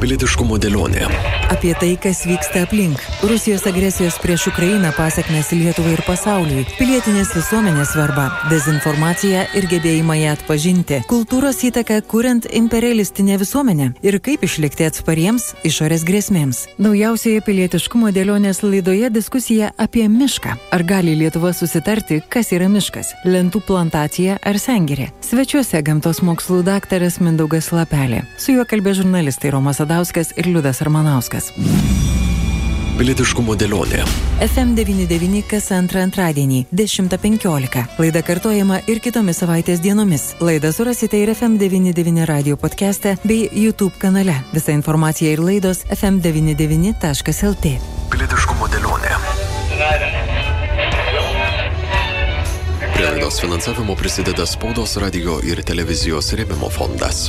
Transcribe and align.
Pilietiškumo 0.00 0.56
dėlionė. 0.56 1.04
Apie 1.52 1.74
tai, 1.76 1.90
kas 2.00 2.22
vyksta 2.24 2.62
aplink. 2.64 3.02
Rusijos 3.26 3.66
agresijos 3.68 4.14
prieš 4.22 4.46
Ukrainą 4.48 4.94
pasiekmes 4.96 5.50
Lietuvai 5.52 5.92
ir 5.92 6.00
pasauliui. 6.06 6.62
Pilietinės 6.78 7.34
visuomenės 7.36 7.90
svarba. 7.92 8.28
Dezinformacija 8.48 9.42
ir 9.58 9.66
gebėjimą 9.68 10.16
ją 10.22 10.30
atpažinti. 10.38 11.02
Kultūros 11.10 11.60
įtaka 11.68 11.98
kuriant 12.08 12.48
imperialistinę 12.48 13.36
visuomenę. 13.42 13.90
Ir 14.00 14.16
kaip 14.24 14.46
išlikti 14.46 14.86
atspariems 14.88 15.50
išorės 15.68 16.06
grėsmėms. 16.08 16.62
Naujausioje 16.80 17.44
pilietiškumo 17.44 18.14
dėlionės 18.16 18.62
laidoje 18.64 19.12
diskusija 19.12 19.74
apie 19.76 20.06
mišką. 20.08 20.56
Ar 20.72 20.86
gali 20.86 21.18
Lietuva 21.18 21.52
susitarti, 21.52 22.22
kas 22.32 22.54
yra 22.56 22.70
miškas? 22.72 23.12
Lentų 23.28 23.60
plantacija 23.68 24.38
ar 24.40 24.62
sengirė? 24.62 25.10
Svečiuose 25.28 25.82
gamtos 25.84 26.22
mokslų 26.24 26.62
daktaras 26.70 27.20
Mindaugas 27.20 27.68
Lapelė. 27.74 28.24
Su 28.40 28.56
juo 28.56 28.64
kalbė 28.64 28.96
žurnalistai 28.96 29.52
Romas 29.52 29.82
Sadauskas 29.90 30.28
ir 30.36 30.46
Liudas 30.46 30.78
Armanauskas. 30.84 31.48
Pilietiškumo 32.94 33.56
dėlionė. 33.58 34.04
FM99 34.44 35.40
kas 35.50 35.66
antrą 35.74 36.04
antradienį 36.06 36.60
10.15. 36.70 37.82
Laida 37.98 38.22
kartojama 38.22 38.78
ir 38.86 39.00
kitomis 39.02 39.42
savaitės 39.42 39.82
dienomis. 39.82 40.28
Laidą 40.38 40.70
surasite 40.76 41.18
ir 41.18 41.34
FM99 41.34 42.22
radio 42.30 42.54
podcast'e 42.54 43.16
bei 43.24 43.48
YouTube 43.50 43.98
kanale. 43.98 44.36
Visa 44.54 44.70
informacija 44.70 45.34
ir 45.34 45.42
laidos 45.42 45.82
fm99.lt. 45.90 47.74
Pilietiškumo 48.14 48.70
dėlionė. 48.70 49.18
Prie 52.94 53.10
laidos 53.10 53.42
finansavimo 53.42 53.98
prisideda 53.98 54.46
spaudos 54.46 55.00
radio 55.02 55.40
ir 55.42 55.66
televizijos 55.66 56.30
rėmimo 56.38 56.70
fondas. 56.70 57.26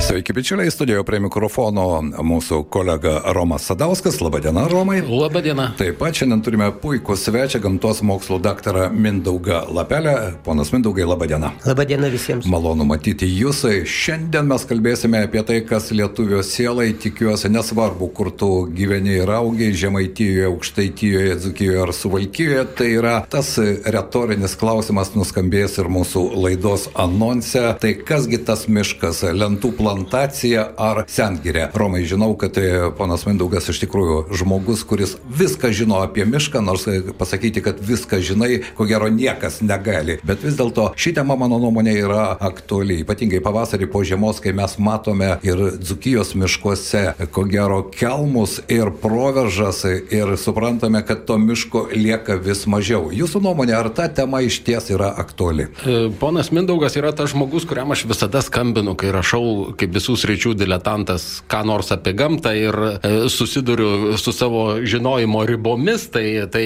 Sveiki, 0.00 0.32
bičiuliai, 0.32 0.70
studijoje 0.70 1.02
prie 1.08 1.18
mikrofono 1.24 1.84
mūsų 2.04 2.58
kolega 2.70 3.14
Romas 3.32 3.64
Sadauskas. 3.66 4.18
Labadiena, 4.20 4.66
Romai. 4.68 4.98
Labadiena. 5.00 5.70
Taip 5.78 5.96
pat 6.02 6.18
šiandien 6.18 6.42
turime 6.44 6.66
puikų 6.82 7.16
svečią, 7.16 7.62
gamtos 7.64 8.02
mokslų 8.04 8.36
daktarą 8.44 8.90
Mindaugą 8.92 9.62
Lapelę. 9.72 10.12
Ponas 10.44 10.70
Mindaugai, 10.74 11.06
labadiena. 11.08 11.54
Labadiena 11.64 12.10
visiems. 12.12 12.44
Malonu 12.52 12.84
matyti 12.86 13.28
jūs. 13.30 13.64
Šiandien 13.88 14.46
mes 14.50 14.66
kalbėsime 14.68 15.22
apie 15.24 15.42
tai, 15.48 15.62
kas 15.66 15.88
lietuvio 15.96 16.42
sielai, 16.44 16.90
tikiuosi, 16.92 17.48
nesvarbu, 17.56 18.10
kur 18.12 18.30
tu 18.30 18.50
gyveni 18.76 19.16
ir 19.22 19.32
augiai, 19.32 19.72
Žemaitijoje, 19.72 20.44
Aukštaitijoje, 20.50 21.40
Dzukijoje 21.40 21.82
ar 21.86 21.94
Suvalkijoje. 21.96 22.66
Tai 22.76 22.90
yra 23.00 23.16
tas 23.32 23.56
retorinis 23.58 24.58
klausimas 24.60 25.16
nuskambės 25.16 25.80
ir 25.80 25.88
mūsų 25.88 26.28
laidos 26.44 26.90
anonse. 26.94 27.64
Tai 27.80 27.96
kasgi 28.06 28.44
tas 28.44 28.68
miškas, 28.68 29.24
lentų 29.32 29.72
planas 29.72 29.85
plantacija 29.86 30.66
ar 30.78 31.04
sengirė. 31.10 31.68
Romai, 31.78 32.02
žinau, 32.08 32.32
kad 32.38 32.56
e, 32.58 32.90
ponas 32.98 33.26
Mindaugas 33.28 33.68
iš 33.70 33.80
tikrųjų 33.84 34.36
žmogus, 34.40 34.82
kuris 34.88 35.14
viską 35.30 35.70
žino 35.76 36.00
apie 36.02 36.26
mišką, 36.26 36.62
nors 36.64 36.86
e, 36.90 36.98
pasakyti, 37.18 37.62
kad 37.62 37.78
viską 37.82 38.18
žinai, 38.24 38.50
ko 38.78 38.86
gero 38.88 39.10
niekas 39.12 39.60
negali. 39.62 40.18
Bet 40.26 40.42
vis 40.42 40.58
dėlto 40.58 40.88
ši 40.98 41.16
tema, 41.20 41.36
mano 41.38 41.60
nuomonė, 41.62 41.94
yra 42.02 42.24
aktuali. 42.48 42.98
Ypatingai 43.04 43.42
pavasarį 43.44 43.88
po 43.92 44.02
žiemos, 44.06 44.40
kai 44.42 44.54
mes 44.56 44.74
matome 44.82 45.36
ir 45.46 45.62
dzukijos 45.78 46.34
miškuose, 46.38 47.04
ko 47.34 47.46
gero, 47.50 47.82
kelmus 47.94 48.58
ir 48.72 48.90
proveržas 49.02 49.84
ir 49.86 50.34
suprantame, 50.40 51.04
kad 51.06 51.26
to 51.28 51.38
miško 51.38 51.86
lieka 51.94 52.40
vis 52.42 52.64
mažiau. 52.70 53.12
Jūsų 53.14 53.44
nuomonė, 53.46 53.76
ar 53.78 53.92
ta 53.94 54.08
tema 54.10 54.42
iš 54.42 54.58
ties 54.66 54.90
yra 54.94 55.12
aktuali? 55.14 55.68
E, 55.86 55.96
ponas 56.20 56.50
Mindaugas 56.50 56.98
yra 56.98 57.14
tas 57.14 57.30
žmogus, 57.34 57.68
kuriam 57.68 57.94
aš 57.94 58.06
visada 58.10 58.42
skambinu, 58.42 58.96
kai 58.98 59.14
rašau 59.14 59.75
kaip 59.78 59.94
visų 59.96 60.16
sričių 60.20 60.54
diletantas, 60.58 61.26
ką 61.50 61.62
nors 61.68 61.92
apie 61.94 62.14
gamtą 62.16 62.52
ir 62.56 62.78
e, 62.86 63.12
susiduriu 63.32 64.16
su 64.20 64.32
savo 64.34 64.64
žinojimo 64.86 65.42
ribomis, 65.48 66.08
tai, 66.12 66.46
tai 66.52 66.64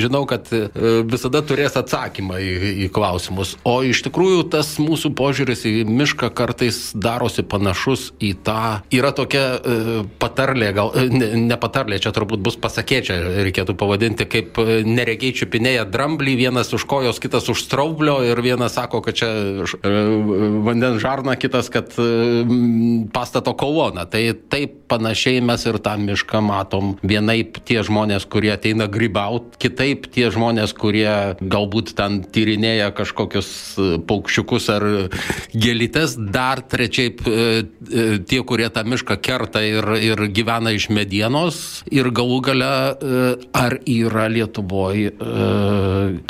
žinau, 0.00 0.24
kad 0.30 0.48
e, 0.54 0.64
visada 1.08 1.42
turės 1.46 1.76
atsakymą 1.78 2.40
į, 2.40 2.52
į 2.86 2.90
klausimus. 2.94 3.56
O 3.68 3.80
iš 3.86 4.04
tikrųjų 4.06 4.46
tas 4.52 4.74
mūsų 4.82 5.12
požiūris 5.18 5.64
į 5.68 5.74
mišką 5.88 6.32
kartais 6.36 6.80
darosi 6.94 7.44
panašus 7.46 8.10
į 8.22 8.34
tą, 8.46 8.82
yra 8.94 9.12
tokia 9.16 9.44
e, 9.58 9.78
patarlė, 10.22 10.72
gal 10.76 10.94
ne, 11.12 11.32
ne 11.48 11.60
patarlė, 11.60 12.00
čia 12.02 12.14
turbūt 12.14 12.42
bus 12.44 12.58
pasakėčia, 12.62 13.18
reikėtų 13.48 13.76
pavadinti, 13.78 14.28
kaip 14.30 14.60
neregiai 14.86 15.34
čiupinėja 15.36 15.86
dramblį, 15.90 16.36
vienas 16.38 16.72
už 16.74 16.86
kojos, 16.88 17.20
kitas 17.22 17.48
už 17.52 17.64
straublio 17.66 18.20
ir 18.26 18.40
vienas 18.44 18.76
sako, 18.78 19.02
kad 19.04 19.18
čia 19.18 19.30
vandens 19.82 21.00
žarna, 21.02 21.36
kitas, 21.40 21.68
kad 21.72 21.92
pastato 23.12 23.54
koloną. 23.58 24.06
Tai 24.10 24.22
taip 24.52 24.82
panašiai 24.92 25.40
mes 25.44 25.64
ir 25.68 25.78
tą 25.82 25.96
mišką 26.00 26.42
matom. 26.44 26.94
Vienaip 27.06 27.60
tie 27.66 27.80
žmonės, 27.86 28.26
kurie 28.30 28.52
ateina 28.54 28.88
grybauti, 28.92 29.56
kitaip 29.62 30.08
tie 30.12 30.28
žmonės, 30.32 30.74
kurie 30.76 31.36
galbūt 31.40 31.94
ten 31.98 32.20
tyrinėja 32.34 32.90
kažkokius 32.96 33.48
e, 33.76 33.88
paukščiukus 34.08 34.68
ar 34.74 34.86
gėlytes, 35.54 36.16
dar 36.34 36.62
trečiaip 36.62 37.24
e, 37.24 37.32
e, 37.32 38.06
tie, 38.28 38.42
kurie 38.48 38.68
tą 38.72 38.84
mišką 38.88 39.18
kerta 39.24 39.64
ir, 39.64 39.88
ir 40.02 40.26
gyvena 40.34 40.74
iš 40.76 40.90
medienos. 40.92 41.62
Ir 41.92 42.10
galų 42.14 42.40
gale, 42.44 42.72
ar 43.56 43.78
yra 43.88 44.28
Lietuvoje 44.32 45.12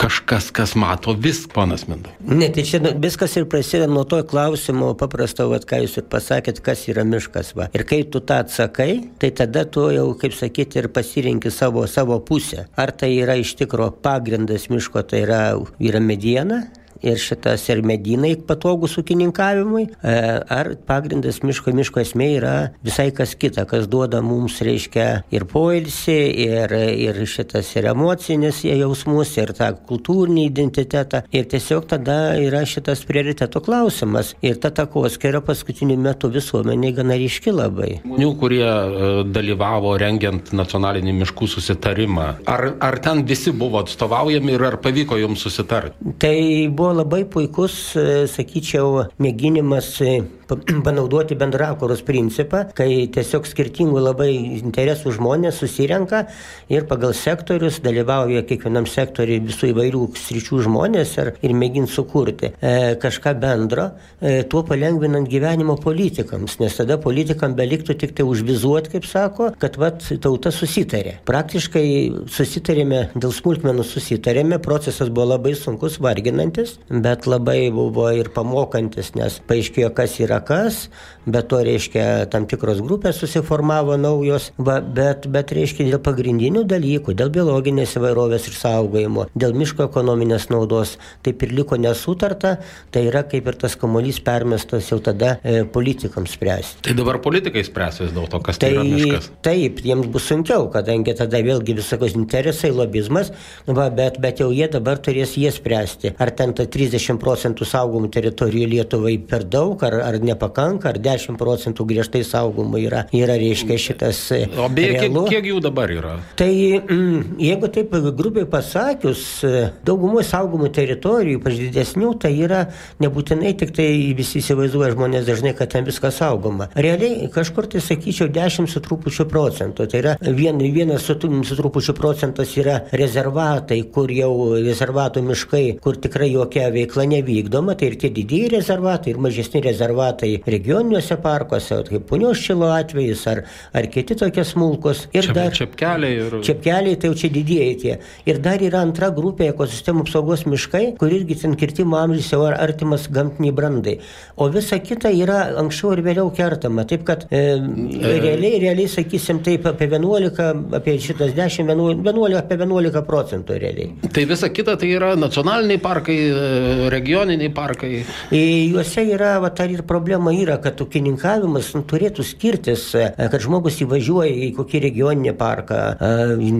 kažkas, 0.00 0.50
kas 0.54 0.74
mato 0.78 1.14
vis, 1.18 1.44
panas 1.50 1.86
Mindau? 1.88 2.12
Ne, 2.26 2.48
tai 2.52 2.64
čia 2.66 2.80
viskas 3.02 3.34
ir 3.38 3.46
prasideda 3.50 3.88
nuo 3.90 4.04
to 4.08 4.20
klausimo 4.28 4.92
paprasto, 4.98 5.48
vat, 5.50 5.66
ką 5.68 5.82
jūs 5.84 5.98
ir 6.00 6.06
pasakėt, 6.12 6.60
kas 6.64 6.84
yra 6.92 7.04
miškas. 7.08 7.54
Va. 7.58 7.68
Ir 7.76 7.86
kai 7.88 8.02
tu 8.04 8.20
tą 8.20 8.42
atsakai, 8.44 8.90
tai 9.22 9.32
tada 9.36 9.64
tu 9.64 9.88
jau, 9.94 10.10
kaip 10.20 10.36
sakyti, 10.36 10.82
ir 10.82 10.90
pasirinki 10.92 11.52
savo, 11.52 11.86
savo 11.90 12.20
pusę. 12.20 12.66
Ar 12.76 12.92
tai 12.92 13.14
yra 13.16 13.38
iš 13.40 13.56
tikro 13.60 13.90
pagrindas 14.04 14.68
miško, 14.72 15.04
tai 15.08 15.24
yra, 15.26 15.42
yra 15.80 16.02
mediena, 16.04 16.62
ir 17.02 17.18
šitas 17.20 17.64
ir 17.70 17.82
medynai 17.86 18.34
patogus 18.46 18.96
ūkininkavimui, 19.00 19.84
e, 19.90 20.14
ar 20.56 20.72
pagrindas 20.86 21.42
miško, 21.42 21.74
miško 21.76 22.02
esmė 22.02 22.28
yra 22.38 22.54
visai 22.84 23.10
kas 23.14 23.34
kita, 23.38 23.66
kas 23.68 23.88
duoda 23.90 24.22
mums, 24.24 24.60
reiškia, 24.64 25.08
ir 25.34 25.46
poilsį, 25.50 26.18
ir, 26.46 26.74
ir 27.06 27.20
šitas 27.28 27.70
ir 27.76 27.90
emocinis 27.92 28.62
jausmus, 28.66 29.34
ir 29.40 29.54
tą 29.58 29.72
kultūrinį 29.88 30.46
identitetą. 30.50 31.24
Ir 31.34 31.48
tiesiog 31.50 31.88
tada 31.90 32.36
yra 32.40 32.62
šitas 32.68 33.04
prioriteto 33.08 33.62
klausimas. 33.64 34.34
Ir 34.44 34.58
ta 34.62 34.72
takoskira 34.74 35.42
paskutiniu 35.44 35.98
metu 36.00 36.30
visuomeniai 36.32 36.94
gana 36.96 37.18
ryški 37.20 37.54
labai. 37.54 37.90
Žmonių, 38.06 38.30
kurie 38.40 38.64
e, 38.64 39.10
dalyvavo 39.32 39.94
rengiant 40.00 40.52
nacionalinį 40.56 41.16
miškų 41.22 41.48
susitarimą, 41.56 42.28
ar, 42.50 42.68
ar 42.82 42.98
ten 43.02 43.24
visi 43.28 43.52
buvo 43.56 43.82
atstovaujami 43.82 44.56
ir 44.56 44.66
ar 44.70 44.78
pavyko 44.82 45.18
jums 45.20 45.42
susitarti? 45.46 46.14
Tai 46.22 46.36
buvo 46.70 46.91
buvo 46.92 47.04
labai 47.04 47.24
puikus, 47.24 47.96
e, 47.96 48.26
sakyčiau, 48.28 49.06
mėginimas 49.22 49.88
e, 50.04 50.22
panaudoti 50.86 51.36
bendrakuros 51.38 52.02
principą, 52.06 52.64
kai 52.76 53.06
tiesiog 53.12 53.46
skirtingų 53.48 54.02
labai 54.02 54.30
interesų 54.60 55.14
žmonės 55.16 55.60
susirenka 55.62 56.26
ir 56.72 56.86
pagal 56.90 57.14
sektorius 57.16 57.80
dalyvauja 57.84 58.44
kiekvienam 58.48 58.86
sektoriui 58.90 59.40
visų 59.48 59.72
įvairių 59.72 60.02
sričių 60.18 60.62
žmonės 60.66 61.16
ir, 61.22 61.32
ir 61.44 61.54
mėgint 61.56 61.90
sukurti 61.90 62.52
e, 62.52 62.74
kažką 63.02 63.34
bendro, 63.42 63.88
e, 64.20 64.42
tuo 64.48 64.64
palengvinant 64.68 65.28
gyvenimo 65.30 65.76
politikams, 65.80 66.58
nes 66.62 66.76
tada 66.78 66.98
politikam 67.02 67.56
beliktų 67.58 67.96
tik 68.00 68.14
tai 68.18 68.26
užvizuoti, 68.28 68.94
kaip 68.96 69.08
sako, 69.08 69.52
kad 69.62 69.78
vat 69.80 70.04
tauta 70.22 70.52
susitarė. 70.54 71.18
Praktiškai 71.28 71.86
susitarėme, 72.32 73.04
dėl 73.16 73.34
smulkmenų 73.34 73.86
susitarėme, 73.86 74.60
procesas 74.62 75.10
buvo 75.12 75.32
labai 75.34 75.54
sunkus, 75.58 75.98
varginantis, 76.02 76.76
bet 76.90 77.28
labai 77.30 77.70
buvo 77.74 78.08
ir 78.14 78.32
pamokantis, 78.34 79.12
nes 79.18 79.38
paaiškėjo, 79.48 79.92
kas 79.96 80.18
yra 80.22 80.41
kas, 80.46 80.86
bet 81.26 81.48
to 81.50 81.60
reiškia 81.62 82.26
tam 82.32 82.46
tikros 82.50 82.80
grupės 82.82 83.20
susiformavo 83.22 83.96
naujos, 84.00 84.50
va, 84.58 84.80
bet, 84.82 85.28
bet 85.30 85.52
reiškia 85.54 85.86
dėl 85.86 86.00
pagrindinių 86.02 86.64
dalykų, 86.68 87.14
dėl 87.18 87.30
biologinės 87.34 87.94
įvairovės 87.98 88.48
išsaugojimo, 88.50 89.28
dėl 89.38 89.54
miško 89.58 89.86
ekonominės 89.86 90.48
naudos, 90.50 90.96
taip 91.22 91.44
ir 91.46 91.54
liko 91.54 91.78
nesutarta, 91.80 92.56
tai 92.94 93.04
yra 93.10 93.22
kaip 93.28 93.48
ir 93.50 93.58
tas 93.62 93.76
kamuolys 93.78 94.18
permestas 94.24 94.90
jau 94.90 94.98
tada 95.02 95.36
e, 95.42 95.62
politikams 95.62 96.34
spręsti. 96.36 96.82
Tai 96.88 96.96
dabar 96.98 97.20
politikai 97.22 97.62
spręs 97.66 98.02
vis 98.02 98.14
dėlto, 98.16 98.42
kas 98.42 98.58
tai, 98.58 98.72
tai 98.72 98.80
yra 98.80 98.86
miškas. 98.88 99.30
Taip, 99.46 99.82
jiems 99.86 100.10
bus 100.12 100.26
sunkiau, 100.30 100.66
kadangi 100.74 101.14
tada 101.18 101.42
vėlgi 101.44 101.78
visokios 101.78 102.16
interesai, 102.18 102.72
lobizmas, 102.74 103.30
va, 103.68 103.88
bet, 103.94 104.18
bet 104.22 104.42
jau 104.42 104.50
jie 104.54 104.66
dabar 104.72 104.98
turės 105.02 105.36
jie 105.38 105.52
spręsti, 105.54 106.16
ar 106.18 106.34
ten 106.34 106.54
ta 106.56 106.66
30 106.66 107.20
procentų 107.22 107.68
saugomų 107.68 108.10
teritorijų 108.12 108.70
Lietuvai 108.72 109.16
per 109.28 109.46
daug, 109.46 109.82
ar, 109.86 109.98
ar 110.02 110.18
nepakanka, 110.32 110.92
ar 110.92 111.00
10 111.02 111.38
procentų 111.40 111.86
griežtai 111.88 112.24
saugomų 112.26 112.82
yra, 112.86 113.04
yra 113.16 113.36
reiškia 113.40 113.78
šitas. 113.80 114.22
E, 114.34 114.42
o 114.58 114.68
beje, 114.72 114.98
kiek, 115.04 115.18
kiek 115.30 115.48
jų 115.52 115.60
dabar 115.64 115.92
yra? 115.92 116.16
Tai 116.38 116.50
mm, 116.50 117.36
jeigu 117.42 117.70
taip 117.72 117.94
grubiai 118.18 118.48
pasakius, 118.50 119.24
e, 119.46 119.64
daugumoje 119.86 120.26
saugomų 120.30 120.72
teritorijų, 120.74 121.40
ypač 121.40 121.58
didesnių, 121.60 122.12
tai 122.22 122.32
yra 122.40 122.64
nebūtinai 123.02 123.54
tik 123.60 123.74
tai 123.76 123.88
visi 124.16 124.40
įsivaizduoja 124.42 124.92
žmonės 124.96 125.26
dažnai, 125.28 125.54
kad 125.58 125.72
ten 125.72 125.86
viskas 125.88 126.18
saugoma. 126.20 126.68
Realiai 126.74 127.28
kažkur 127.32 127.68
tai 127.72 127.82
sakyčiau 127.84 128.30
10 128.32 128.70
su 128.70 128.82
trupučiu 128.84 129.26
procentų. 129.30 129.88
Tai 129.90 130.02
yra 130.02 130.16
vien, 130.22 130.60
vienas 130.74 131.06
su, 131.06 131.16
su 131.48 131.58
trupučiu 131.58 131.94
procentas 131.98 132.56
yra 132.60 132.80
rezervatai, 132.92 133.80
kur 133.94 134.12
jau 134.12 134.32
rezervatų 134.56 135.24
miškai, 135.26 135.64
kur 135.82 135.98
tikrai 136.00 136.32
jokia 136.32 136.68
veikla 136.74 137.06
nevykdoma, 137.12 137.76
tai 137.78 137.92
ir 137.92 137.98
tie 138.00 138.12
didieji 138.14 138.52
rezervatai, 138.56 139.12
ir 139.12 139.22
mažesni 139.22 139.62
rezervatai 139.64 140.11
regioniniuose 140.20 141.16
parkuose, 141.22 141.82
kaip 141.88 142.06
punios 142.08 142.40
šilo 142.42 142.68
atvejais, 142.72 143.24
ar, 143.30 143.42
ar 143.74 143.88
kiti 143.92 144.16
tokie 144.18 144.44
smulkus. 144.46 145.06
Ir 145.12 145.28
Čia, 145.28 145.34
dar 145.36 145.56
čepkeliai. 145.56 146.18
Ir... 146.18 146.36
Čepkeliai, 146.44 146.98
tai 147.00 147.10
jau 147.10 147.18
čia 147.22 147.32
didieji 147.32 147.76
tie. 147.82 147.96
Ir 148.28 148.40
dar 148.44 148.62
yra 148.62 148.82
antra 148.84 149.10
grupė 149.14 149.50
ekosistemų 149.52 150.06
apsaugos 150.06 150.44
miškai, 150.48 150.84
kur 151.00 151.12
irgi 151.12 151.38
ten 151.42 151.56
kirtimo 151.58 151.98
amžius 152.00 152.32
jau 152.34 152.42
artimas 152.50 153.08
gamtiniai 153.12 153.54
brandai. 153.56 153.96
O 154.36 154.48
visa 154.52 154.78
kita 154.82 155.12
yra 155.14 155.40
anksčiau 155.60 155.94
ir 155.96 156.04
vėliau 156.06 156.30
kertama. 156.34 156.86
Taip 156.88 157.06
kad 157.08 157.26
e, 157.30 157.42
e... 157.56 158.14
realiai, 158.22 158.60
realiai, 158.62 158.90
sakysim, 158.90 159.42
taip 159.46 159.66
apie 159.70 159.88
11, 159.90 160.40
apie 160.78 160.96
šitas 161.02 161.34
10, 161.36 161.68
11, 161.72 162.02
11 162.06 162.40
apie 162.40 162.58
11 162.60 163.04
procentų 163.08 163.58
realiai. 163.62 164.10
Tai 164.12 164.26
visa 164.28 164.50
kita 164.52 164.76
tai 164.80 164.92
yra 164.96 165.12
nacionaliniai 165.18 165.80
parkai, 165.82 166.18
e, 166.18 166.90
regioniniai 166.92 167.52
parkai. 167.54 167.92
E, 168.30 168.42
juose 168.72 169.06
yra, 169.14 169.36
va, 169.42 169.52
tai 169.54 169.70
ir 169.72 169.82
problema 169.86 170.01
yra, 170.08 170.58
kad 170.62 170.80
ūkininkavimas 170.80 171.72
nu, 171.76 171.82
turėtų 171.82 172.24
skirtis, 172.26 172.94
e, 172.94 173.08
kad 173.16 173.40
žmogus 173.40 173.80
įvažiuoja 173.84 174.32
į 174.48 174.52
kokį 174.56 174.82
regioninį 174.88 175.36
parką, 175.38 175.80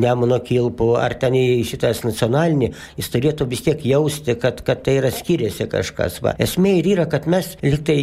Nemuno 0.03 0.39
kilpų, 0.43 0.89
ar 0.99 1.15
ten 1.21 1.35
į 1.37 1.63
šitas 1.67 2.03
nacionalinį, 2.07 2.73
jis 2.99 3.11
turėtų 3.13 3.47
vis 3.51 3.63
tiek 3.67 3.81
jausti, 3.87 4.35
kad, 4.41 4.63
kad 4.67 4.83
tai 4.85 4.97
yra 5.01 5.11
skiriasi 5.15 5.67
kažkas. 5.71 6.21
Va. 6.25 6.35
Esmė 6.43 6.77
ir 6.81 6.89
yra, 6.95 7.07
kad 7.11 7.29
mes 7.31 7.53
liktai 7.63 7.99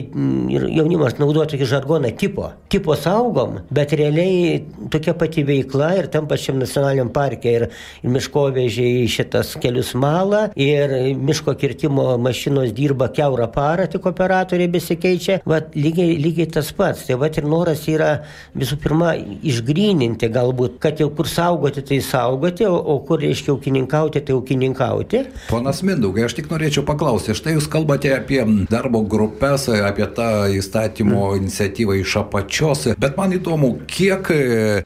ir 0.54 0.68
jaunimas 0.74 1.18
naudoja 1.20 1.50
tokį 1.54 1.68
žargoną 1.70 2.12
tipo. 2.20 2.52
Tipo 2.72 2.96
saugom, 3.00 3.60
bet 3.74 3.94
realiai 3.98 4.64
tokia 4.92 5.16
pati 5.18 5.44
veikla 5.48 5.92
ir 6.00 6.10
tam 6.14 6.28
pačiam 6.30 6.60
nacionaliniam 6.62 7.12
parke 7.14 7.52
ir 7.52 7.68
miškovežiai 8.04 9.08
šitas 9.12 9.56
kelius 9.62 9.94
malą 10.00 10.48
ir 10.60 10.94
miško 11.18 11.56
kirtimo 11.60 12.12
mašinos 12.22 12.74
dirba 12.76 13.10
keurą 13.16 13.50
parą, 13.54 13.88
tik 13.92 14.06
operatoriai 14.10 14.72
besikeičia. 14.72 15.29
Vat 15.50 15.76
lygiai, 15.78 16.18
lygiai 16.22 16.50
tas 16.52 16.72
pats. 16.76 17.06
Tai 17.08 17.20
vat 17.22 17.38
ir 17.40 17.48
noras 17.50 17.86
yra 17.92 18.10
visų 18.58 18.80
pirma 18.84 19.14
išgryninti 19.18 20.30
galbūt, 20.34 20.80
kad 20.84 21.02
jau 21.02 21.10
kur 21.16 21.30
saugoti, 21.30 21.84
tai 21.86 22.00
saugoti, 22.06 22.66
o, 22.70 22.76
o 22.76 23.00
kur 23.06 23.22
reiškia 23.24 23.54
ūkininkauti, 23.56 24.24
tai 24.26 24.38
ūkininkauti. 24.38 25.24
Ponas 25.50 25.82
Mindaugai, 25.86 26.26
aš 26.28 26.38
tik 26.40 26.50
norėčiau 26.52 26.86
paklausti, 26.88 27.36
štai 27.38 27.56
jūs 27.56 27.70
kalbate 27.72 28.12
apie 28.16 28.42
darbo 28.70 29.02
grupės, 29.08 29.68
apie 29.70 30.08
tą 30.16 30.30
įstatymo 30.60 31.22
mm. 31.32 31.44
iniciatyvą 31.44 31.98
iš 32.02 32.18
apačios, 32.24 32.88
bet 33.00 33.18
man 33.20 33.34
įdomu, 33.38 33.72
kiek 33.90 34.32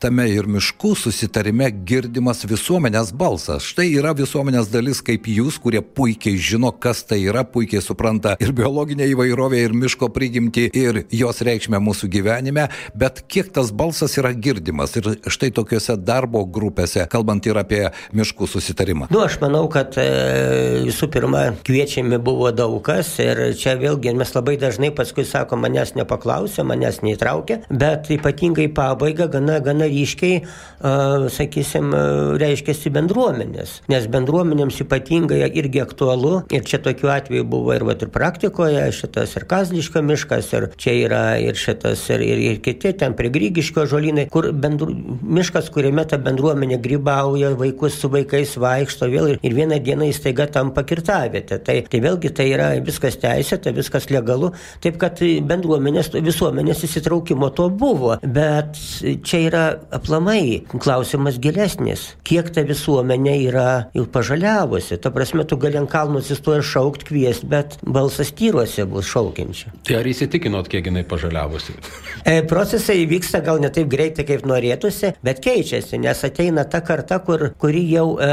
tame 0.04 0.28
ir 0.32 0.48
miškų 0.50 0.94
susitarime 1.00 1.70
girdimas 1.88 2.44
visuomenės 2.50 3.14
balsas. 3.18 3.68
Štai 3.72 3.90
yra 3.94 4.14
visuomenės 4.18 4.70
dalis 4.74 5.02
kaip 5.06 5.28
jūs, 5.32 5.60
kurie 5.64 5.82
puikiai 5.84 6.38
žino, 6.38 6.72
kas 6.72 7.04
tai 7.08 7.22
yra, 7.26 7.46
puikiai 7.48 7.84
supranta 7.84 8.36
ir 8.44 8.54
biologinė 8.56 9.08
įvairovė, 9.14 9.64
ir 9.68 9.76
miško 9.78 10.10
prigimti, 10.34 10.70
ir 10.74 11.04
jos 11.14 11.42
reikšmę 11.46 11.78
mūsų 11.84 12.10
gyvenime, 12.10 12.68
bet 12.96 13.24
kiek 13.28 13.52
tas 13.54 13.72
balsas 13.72 14.18
yra 14.18 14.34
girdimas. 14.34 14.96
Ir 14.98 15.20
štai 15.30 15.52
tokiuose 15.54 15.98
darbo 15.98 16.44
grupėse, 16.46 17.06
kalbant 17.10 17.46
ir 17.46 17.58
apie 17.58 17.92
miškų 18.14 18.48
susitarimą. 18.50 19.10
Nu, 19.14 19.22
aš 19.24 19.40
manau, 19.42 19.68
kad 19.70 19.94
e, 20.02 20.84
visų 20.88 21.10
pirma, 21.14 21.54
kviečiami 21.66 22.18
buvo 22.18 22.52
daug 22.52 22.82
kas 22.84 23.12
ir 23.22 23.54
čia 23.60 23.76
vėlgi 23.78 24.16
mes 24.18 24.34
labai 24.34 24.58
dažnai 24.58 24.90
paskui 24.96 25.26
sako, 25.28 25.58
manęs 25.62 25.94
nepaklausė, 25.96 26.66
manęs 26.66 27.02
neįtraukė, 27.06 27.60
bet 27.70 28.10
ypatingai 28.14 28.68
pabaiga 28.74 29.30
gana, 29.32 29.60
gana 29.64 29.88
ryškiai, 29.92 30.42
uh, 30.44 31.28
sakysim, 31.34 31.94
reiškiasi 32.42 32.92
bendruomenės, 32.94 33.78
nes 33.92 34.10
bendruomenėms 34.12 34.82
ypatingai 34.84 35.44
irgi 35.54 35.84
aktualu 35.84 36.42
ir 36.54 36.66
čia 36.68 36.82
tokiu 36.84 37.12
atveju 37.14 37.46
buvo 37.48 37.76
ir, 37.76 37.86
va, 37.88 37.96
ir 38.00 38.12
praktikoje 38.14 38.88
šitas 38.96 39.38
ir 39.38 39.48
Kazliško 39.50 40.02
miškas, 40.04 40.23
ir 40.32 40.70
čia 40.78 40.94
yra 41.06 41.24
ir 41.42 41.58
šitas, 41.60 42.06
ir, 42.14 42.24
ir, 42.26 42.42
ir 42.52 42.60
kiti 42.64 42.94
ten 42.98 43.16
prie 43.18 43.32
Grygiško 43.34 43.86
žolynai, 43.90 44.28
kur 44.32 44.50
bendru, 44.52 44.94
miškas, 45.24 45.70
kuriame 45.74 46.06
ta 46.10 46.20
bendruomenė 46.22 46.80
grybauja, 46.84 47.54
vaikus 47.60 47.98
su 48.00 48.10
vaikais 48.14 48.56
vaikšto 48.62 49.10
vėl 49.12 49.34
ir, 49.34 49.40
ir 49.44 49.56
vieną 49.58 49.80
dieną 49.84 50.10
įstaiga 50.12 50.48
tampa 50.54 50.86
kirtavietė. 50.88 51.60
Tai, 51.64 51.78
tai 51.90 52.02
vėlgi 52.04 52.34
tai 52.36 52.50
yra 52.54 52.72
viskas 52.84 53.18
teisėta, 53.22 53.74
viskas 53.76 54.10
legalu, 54.14 54.54
taip 54.84 55.00
kad 55.02 55.22
bendruomenės, 55.22 56.14
visuomenės 56.24 56.86
įsitraukimo 56.88 57.50
to 57.56 57.70
buvo, 57.70 58.18
bet 58.24 58.80
čia 59.26 59.44
yra 59.48 59.64
aplamai 59.96 60.64
klausimas 60.74 61.40
gilesnis. 61.42 62.10
Kiek 62.28 62.52
ta 62.54 62.64
visuomenė 62.68 63.36
yra 63.50 63.68
jau 63.96 64.06
pažaliavusi. 64.10 65.00
Ta 65.02 65.12
prasme, 65.14 65.46
tu 65.48 65.58
gali 65.62 65.80
ant 65.80 65.92
kalnų 65.92 66.24
atsistoję 66.24 66.64
šaukt, 66.66 67.06
kviesti, 67.08 67.50
bet 67.50 67.78
balsas 67.84 68.34
tyruose 68.38 68.86
bus 68.90 69.10
šaukiančio. 69.12 69.74
Tai 69.88 70.00
ar 70.00 70.10
įsitikinot, 70.14 70.70
kiek 70.72 70.88
jinai 70.90 71.04
pažaliavusi? 71.08 71.76
E, 72.24 72.42
procesai 72.48 73.04
vyksta 73.10 73.42
gal 73.44 73.60
ne 73.60 73.70
taip 73.74 73.90
greitai, 73.92 74.24
kaip 74.28 74.46
norėtųsi, 74.48 75.14
bet 75.26 75.42
keičiasi, 75.44 76.00
nes 76.00 76.22
ateina 76.24 76.64
ta 76.70 76.80
karta, 76.86 77.20
kur, 77.26 77.50
kuri 77.60 77.84
jau 77.90 78.06
e, 78.22 78.30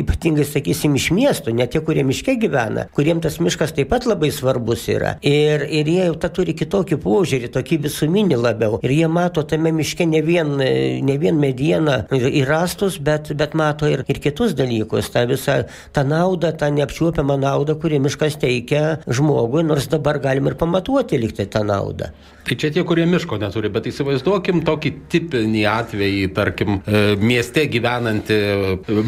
ypatingai, 0.00 0.46
sakysim, 0.48 0.96
iš 0.96 1.10
miestų, 1.12 1.52
ne 1.58 1.66
tie, 1.68 1.82
kurie 1.84 2.04
miške 2.08 2.38
gyvena, 2.40 2.86
kuriem 2.96 3.20
tas 3.24 3.36
miškas 3.42 3.74
taip 3.76 3.90
pat 3.92 4.06
labai 4.08 4.30
svarbus 4.32 4.86
yra. 4.92 5.16
Ir, 5.20 5.66
ir 5.68 5.90
jie 5.92 6.06
jau 6.08 6.16
tą 6.22 6.32
turi 6.38 6.56
kitokį 6.56 6.98
požiūrį, 7.02 7.52
tokį 7.52 7.80
visuminį 7.88 8.40
labiau. 8.40 8.80
Ir 8.86 8.96
jie 8.96 9.10
mato 9.12 9.44
tame 9.44 9.74
miške 9.76 10.06
ne 10.08 10.22
vien, 10.24 10.54
ne 10.56 11.18
vien 11.20 11.36
medieną 11.42 11.98
ir, 12.16 12.28
ir 12.30 12.48
rastus, 12.48 12.96
bet, 12.96 13.32
bet 13.36 13.58
mato 13.58 13.90
ir, 13.90 14.06
ir 14.08 14.22
kitus 14.24 14.56
dalykus. 14.56 15.12
Ta 15.12 15.26
visą 15.28 15.62
tą 15.92 16.06
naudą, 16.08 16.54
tą 16.56 16.72
neapčiuopiamą 16.72 17.36
naudą, 17.42 17.76
kurį 17.82 18.00
miškas 18.06 18.38
teikia 18.40 19.02
žmogui, 19.04 19.66
nors 19.66 19.90
dabar 19.92 20.22
galim 20.22 20.48
ir 20.48 20.56
pamatuoti 20.56 20.91
liktai 21.00 21.48
tą 21.50 21.64
naudą. 21.64 22.12
Tai 22.42 22.56
čia 22.58 22.72
tie, 22.74 22.82
kurie 22.82 23.04
miško 23.06 23.36
neturi, 23.38 23.68
bet 23.70 23.86
įsivaizduokim 23.86 24.64
tokį 24.66 24.90
tipinį 25.12 25.60
atvejį, 25.70 26.22
tarkim, 26.34 26.80
e, 26.82 27.02
mieste 27.22 27.68
gyvenanti 27.70 28.38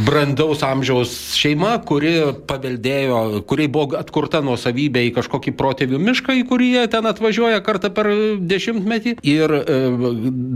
brandaus 0.07 0.63
amžiaus 0.63 1.15
šeima, 1.35 1.73
kuri 1.83 2.13
paveldėjo, 2.47 3.43
kuriai 3.51 3.73
buvo 3.75 3.99
atkurta 3.99 4.39
nuosavybė 4.47 5.03
į 5.09 5.15
kažkokį 5.17 5.55
protėvių 5.59 5.99
mišką, 6.07 6.37
į 6.39 6.45
kurį 6.51 6.69
jie 6.77 6.85
ten 6.93 7.11
atvažiuoja 7.11 7.59
kartą 7.67 7.91
per 7.97 8.13
dešimtmetį. 8.39 9.17
Ir 9.27 9.57
e, 9.59 9.81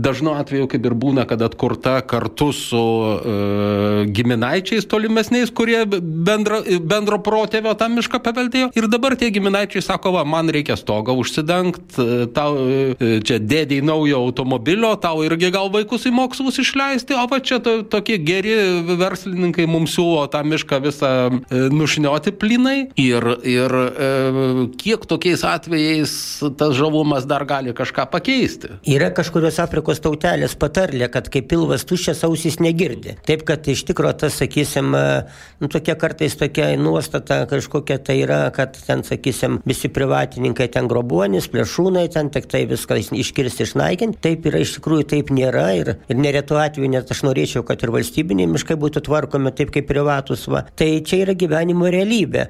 dažnu 0.07 0.37
atveju, 0.39 0.71
kaip 0.71 0.87
ir 0.87 0.95
būna, 1.03 1.27
kad 1.27 1.43
atkurta 1.43 1.97
kartu 2.07 2.53
su 2.55 2.79
e, 2.79 4.07
giminaičiais 4.15 4.87
tolimesniais, 4.87 5.51
kurie 5.51 5.83
bendro, 5.83 6.63
bendro 6.79 7.19
protėvio 7.27 7.75
tą 7.75 7.91
mišką 7.91 8.23
paveldėjo. 8.23 8.71
Ir 8.79 8.87
dabar 8.87 9.19
tie 9.19 9.33
giminaičiai 9.35 9.83
sako, 9.83 10.15
va, 10.15 10.23
man 10.23 10.47
reikia 10.47 10.79
stogą 10.79 11.18
užsidengti, 11.19 12.07
tau 12.35 12.57
E, 12.99 13.19
čia 13.25 13.37
dėdėjai 13.41 13.85
naujo 13.85 14.19
automobilio, 14.27 14.91
tau 15.01 15.21
irgi 15.25 15.51
gal 15.53 15.69
vaikus 15.73 16.05
į 16.09 16.13
mokslus 16.15 16.59
išleisti, 16.61 17.15
o 17.17 17.25
va 17.31 17.39
čia 17.43 17.59
to, 17.63 17.79
tokie 17.87 18.17
geri 18.21 18.55
verslininkai 18.99 19.67
mums 19.69 19.95
siūlo 19.95 20.25
tą 20.31 20.41
mišką 20.47 20.81
visą 20.83 21.11
e, 21.29 21.61
nušnioti 21.73 22.33
plinai. 22.39 22.77
Ir, 22.99 23.25
ir 23.47 23.75
e, 23.79 24.09
kiek 24.81 25.05
tokiais 25.09 25.45
atvejais 25.47 26.13
tas 26.59 26.75
žavumas 26.77 27.27
dar 27.29 27.45
gali 27.49 27.73
kažką 27.77 28.09
pakeisti. 28.11 28.73
Yra 28.89 29.11
kažkurios 29.15 29.61
Afrikos 29.63 30.01
tautelės 30.03 30.57
patarlė, 30.59 31.09
kad 31.13 31.31
kai 31.31 31.43
pilvas 31.45 31.87
tuščias, 31.89 32.25
ausis 32.27 32.59
negirdi. 32.63 33.17
Taip, 33.27 33.45
kad 33.47 33.67
iš 33.69 33.85
tikrųjų 33.89 34.17
tas, 34.25 34.39
sakysim, 34.41 34.91
nu, 35.59 35.71
tokia 35.71 35.95
kartais 35.99 36.35
tokia 36.39 36.71
nuostata 36.79 37.41
kažkokia 37.49 37.99
tai 38.03 38.19
yra, 38.23 38.41
kad 38.55 38.77
ten, 38.85 39.03
sakysim, 39.07 39.59
visi 39.69 39.91
privatininkai 39.93 40.69
ten 40.73 40.89
grobuonis, 40.99 41.47
plėšūnai 41.47 42.09
ten 42.11 42.29
tik 42.29 42.47
tai 42.51 42.65
viską 42.67 42.97
iškirsti, 43.15 43.63
išnaikinti. 43.63 44.19
Taip 44.21 44.45
yra 44.49 44.59
iš 44.59 44.75
tikrųjų 44.77 45.05
taip 45.13 45.31
nėra 45.31 45.69
ir, 45.77 45.91
ir 46.09 46.19
neretu 46.19 46.57
atveju 46.59 46.89
net 46.91 47.11
aš 47.11 47.23
norėčiau, 47.23 47.63
kad 47.63 47.81
ir 47.83 47.93
valstybiniai 47.93 48.49
miškai 48.51 48.75
būtų 48.79 49.03
tvarkomi 49.07 49.53
taip 49.55 49.71
kaip 49.71 49.87
privatus. 49.87 50.47
Va. 50.51 50.65
Tai 50.75 50.89
čia 51.07 51.21
yra 51.23 51.35
gyvenimo 51.39 51.87
realybė. 51.89 52.49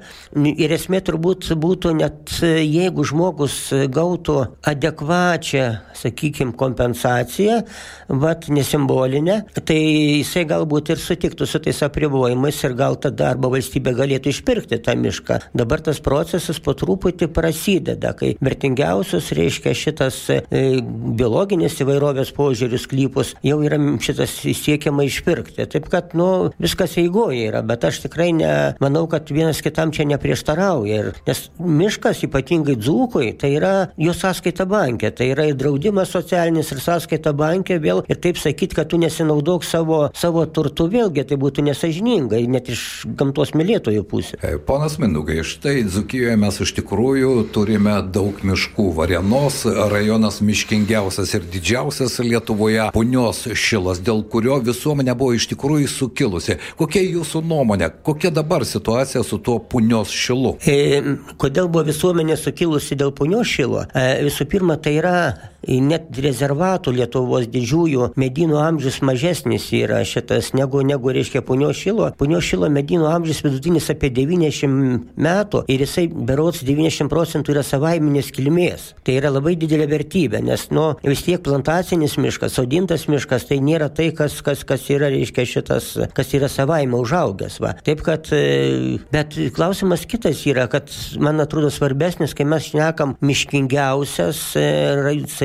Ir 0.50 0.74
esmė 0.74 1.00
turbūt 1.06 1.52
būtų 1.60 1.94
net 2.00 2.34
jeigu 2.42 3.04
žmogus 3.06 3.70
gautų 3.92 4.38
adekvačią, 4.66 5.66
sakykime, 6.00 6.56
kompensaciją, 6.58 7.60
vat 8.08 8.48
nesimbolinę, 8.50 9.42
tai 9.62 9.78
jisai 10.20 10.46
galbūt 10.50 10.94
ir 10.94 11.02
sutiktų 11.02 11.46
su 11.46 11.62
tais 11.62 11.82
apribojimais 11.86 12.58
ir 12.66 12.76
gal 12.78 12.98
tada 13.00 13.30
arba 13.34 13.52
valstybė 13.52 13.94
galėtų 13.98 14.34
išpirkti 14.34 14.80
tą 14.82 14.96
mišką. 14.98 15.40
Dabar 15.56 15.84
tas 15.84 16.00
procesas 16.02 16.60
po 16.62 16.74
truputį 16.74 17.30
prasideda, 17.34 18.14
kai 18.16 18.34
vertingiausius, 18.44 19.30
reiškia 19.36 19.74
šitas 19.76 20.18
e, 20.32 20.40
biologinės 21.18 21.78
įvairovės 21.84 22.32
požiūrius 22.36 22.86
klypus 22.90 23.34
jau 23.46 23.60
yra 23.64 23.78
šitas 24.02 24.34
siekiama 24.40 25.04
išpirkti. 25.08 25.66
Taip 25.70 25.88
kad, 25.92 26.14
nu, 26.18 26.50
viskas 26.60 26.96
eigoje 27.00 27.46
yra, 27.50 27.62
bet 27.66 27.84
aš 27.88 28.02
tikrai 28.06 28.30
ne, 28.36 28.52
manau, 28.82 29.06
kad 29.10 29.30
vienas 29.32 29.62
kitam 29.64 29.92
čia 29.94 30.06
neprieštarauja. 30.10 31.00
Ir, 31.00 31.10
nes 31.28 31.42
miškas, 31.58 32.24
ypatingai 32.26 32.76
dzūkui, 32.80 33.32
tai 33.40 33.52
yra 33.58 33.74
jo 34.00 34.14
sąskaita 34.16 34.66
bankė, 34.70 35.12
tai 35.16 35.30
yra 35.34 35.48
ir 35.50 35.58
draudimas 35.60 36.12
socialinis, 36.14 36.72
ir 36.74 36.82
sąskaita 36.82 37.34
bankė 37.36 37.80
vėl. 37.82 38.04
Ir 38.10 38.20
taip 38.22 38.40
sakyti, 38.40 38.76
kad 38.78 38.90
tu 38.90 39.00
nesinaudok 39.00 39.66
savo, 39.66 40.02
savo 40.16 40.46
turtu, 40.50 40.88
vėlgi 40.90 41.26
tai 41.30 41.40
būtų 41.40 41.66
nesažininga, 41.70 42.40
net 42.50 42.70
iš 42.72 43.04
gamtos 43.18 43.54
mylėtojų 43.56 44.06
pusės. 44.10 44.48
Ponas 44.66 44.98
Minugai, 45.00 45.40
štai 45.46 45.84
Dzukijoje 45.86 46.36
mes 46.40 46.60
iš 46.62 46.74
tikrųjų 46.80 47.32
turime 47.54 47.98
daug 48.12 48.29
miškų. 48.46 48.86
Varienos 48.96 49.62
rajonas 49.92 50.40
miškingiausias 50.44 51.34
ir 51.36 51.46
didžiausias 51.52 52.18
Lietuvoje, 52.24 52.88
punios 52.94 53.44
šilas, 53.54 54.00
dėl 54.04 54.22
kurio 54.30 54.60
visuomenė 54.64 55.14
buvo 55.18 55.36
iš 55.36 55.48
tikrųjų 55.52 55.90
sukilusi. 55.90 56.58
Kokia 56.78 57.02
jūsų 57.04 57.42
nuomonė, 57.46 57.90
kokia 58.06 58.32
dabar 58.34 58.66
situacija 58.68 59.24
su 59.26 59.38
tuo 59.38 59.58
punios 59.60 60.12
šilu? 60.14 60.56
E, 60.64 61.16
kodėl 61.40 61.70
buvo 61.72 61.86
visuomenė 61.90 62.38
sukilusi 62.40 62.98
dėl 63.00 63.14
punios 63.16 63.50
šilo? 63.50 63.86
E, 63.94 64.22
visų 64.26 64.48
pirma, 64.50 64.78
tai 64.80 64.96
yra 65.00 65.16
net 65.68 66.08
rezervatų 66.16 66.94
Lietuvos 66.96 67.48
didžiųjų 67.50 68.10
medynų 68.20 68.58
amžius 68.60 69.00
mažesnis 69.04 69.68
yra 69.76 70.00
šitas 70.06 70.52
negu, 70.56 70.82
negu 70.86 71.12
reiškia 71.12 71.42
punio 71.46 71.72
šilo. 71.76 72.10
Punio 72.18 72.40
šilo 72.44 72.70
medynų 72.72 73.08
amžius 73.10 73.42
vidutinis 73.44 73.90
apie 73.92 74.10
90 74.14 75.16
metų 75.20 75.64
ir 75.70 75.84
jisai 75.84 76.06
berots 76.08 76.64
90 76.66 77.10
procentų 77.12 77.54
yra 77.54 77.64
savaiminės 77.66 78.30
kilmės. 78.34 78.90
Tai 79.04 79.16
yra 79.18 79.32
labai 79.32 79.56
didelė 79.60 79.88
vertybė, 79.90 80.42
nes 80.44 80.68
nu, 80.74 80.90
vis 81.04 81.24
tiek 81.26 81.42
plantacinis 81.44 82.16
miškas, 82.20 82.56
sodintas 82.56 83.06
miškas, 83.10 83.46
tai 83.50 83.60
nėra 83.64 83.90
tai, 83.92 84.10
kas, 84.16 84.40
kas, 84.44 84.64
kas 84.68 84.86
yra, 84.92 85.10
reiškia, 85.12 85.46
šitas, 85.48 85.92
kas 86.16 86.34
yra 86.36 86.50
savaime 86.52 86.98
užaugęs. 87.00 87.60
Va. 87.62 87.74
Taip 87.86 88.04
kad, 88.06 88.30
e, 88.34 88.98
bet 89.12 89.36
klausimas 89.56 90.06
kitas 90.08 90.44
yra, 90.48 90.66
kad 90.70 90.90
man 91.20 91.42
atrodo 91.42 91.70
svarbesnis, 91.72 92.34
kai 92.36 92.46
mes 92.48 92.70
šnekam 92.70 93.16
miškingiausias 93.24 94.42
e, 94.58 94.66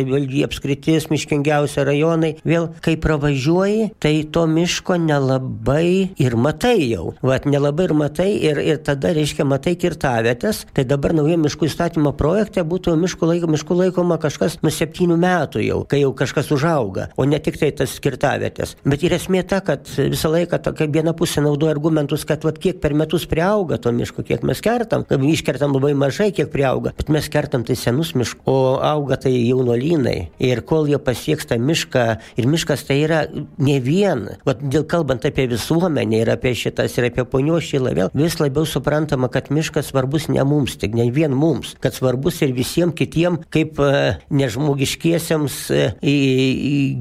savivaldybė 0.06 0.46
apskritis, 0.46 1.10
miškingiausia 1.10 1.86
rajonai, 1.88 2.36
vėl 2.46 2.70
kai 2.86 2.96
pravažiuoji, 3.02 3.92
tai 4.00 4.24
to 4.32 4.46
miško 4.48 4.98
nelabai 5.02 6.12
ir 6.22 6.36
matai 6.36 6.92
jau. 6.92 7.14
Vat 7.26 7.46
nelabai 7.46 7.88
ir 7.90 7.94
matai 7.98 8.30
ir, 8.38 8.60
ir 8.60 8.82
tada, 8.86 9.14
reiškia, 9.16 9.46
matai 9.48 9.76
kirtavėtės, 9.80 10.66
tai 10.76 10.86
dabar 10.86 11.16
naujo 11.16 11.38
miškų 11.42 11.70
įstatymo 11.70 12.14
projekte 12.18 12.64
būtų 12.64 12.96
miškų, 13.02 13.30
laiko, 13.32 13.52
miškų 13.52 13.80
laikoma 13.82 14.20
kažkas 14.22 14.60
nuo 14.64 14.74
septynių 14.74 15.18
metų 15.22 15.64
jau, 15.66 15.82
kai 15.90 16.02
jau 16.04 16.14
kažkas 16.18 16.52
užauga, 16.56 17.10
o 17.18 17.26
ne 17.26 17.40
tik 17.40 17.60
tai 17.62 17.72
tas 17.76 17.98
kirtavėtės. 18.02 18.78
Bet 18.86 19.06
ir 19.06 19.16
esmė 19.18 19.46
ta, 19.48 19.62
kad 19.66 19.90
visą 19.98 20.32
laiką 20.34 20.62
tokia 20.70 20.90
viena 20.92 21.16
pusė 21.18 21.44
naudoja 21.46 21.76
argumentus, 21.76 22.26
kad 22.28 22.46
vat, 22.46 22.60
kiek 22.62 22.82
per 22.84 22.96
metus 22.98 23.28
priauga 23.30 23.80
to 23.82 23.94
miško, 23.96 24.26
kiek 24.28 24.46
mes 24.46 24.62
kertam, 24.64 25.06
iškertam 25.06 25.76
labai 25.76 25.94
mažai, 25.98 26.32
kiek 26.36 26.52
priauga, 26.54 26.94
bet 26.98 27.12
mes 27.14 27.30
kertam 27.32 27.66
tai 27.68 27.78
senus 27.80 28.14
miškus, 28.16 28.44
o 28.46 28.78
auga 28.84 29.18
tai 29.20 29.34
jaunuolynai 29.34 29.95
žolynai. 29.96 30.30
Ir 30.40 30.62
kol 30.66 30.88
jie 30.88 31.00
pasieks 31.00 31.48
tą 31.48 31.58
mišką, 31.60 32.20
ir 32.38 32.48
miškas 32.48 32.86
tai 32.86 33.04
yra 33.04 33.26
ne 33.58 33.80
vien, 33.80 34.38
vat, 34.46 34.60
dėl 34.62 34.86
kalbant 34.86 35.26
apie 35.26 35.48
visuomenę 35.48 36.22
ir 36.22 36.30
apie 36.30 36.54
šitas, 36.56 36.98
ir 36.98 37.10
apie 37.10 37.26
ponio 37.26 37.60
šilą, 37.60 37.94
vėl 37.96 38.10
vis 38.14 38.40
labiau 38.40 38.66
suprantama, 38.66 39.30
kad 39.30 39.50
miškas 39.50 39.92
svarbus 39.92 40.28
ne 40.30 40.44
mums, 40.44 40.78
tik 40.78 40.96
ne 40.96 41.10
vien 41.12 41.34
mums, 41.34 41.76
kad 41.80 41.94
svarbus 41.94 42.42
ir 42.42 42.54
visiems 42.54 42.96
kitiems 42.96 43.46
kaip 43.50 43.80
e, 43.80 44.18
nežmogiškiesiems 44.30 45.58
e, 45.72 45.84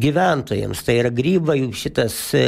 gyventojams. 0.01 0.85
Tai 0.85 0.99
yra 0.99 1.11
grybai, 1.15 1.59
šitas 1.75 2.17
e, 2.37 2.45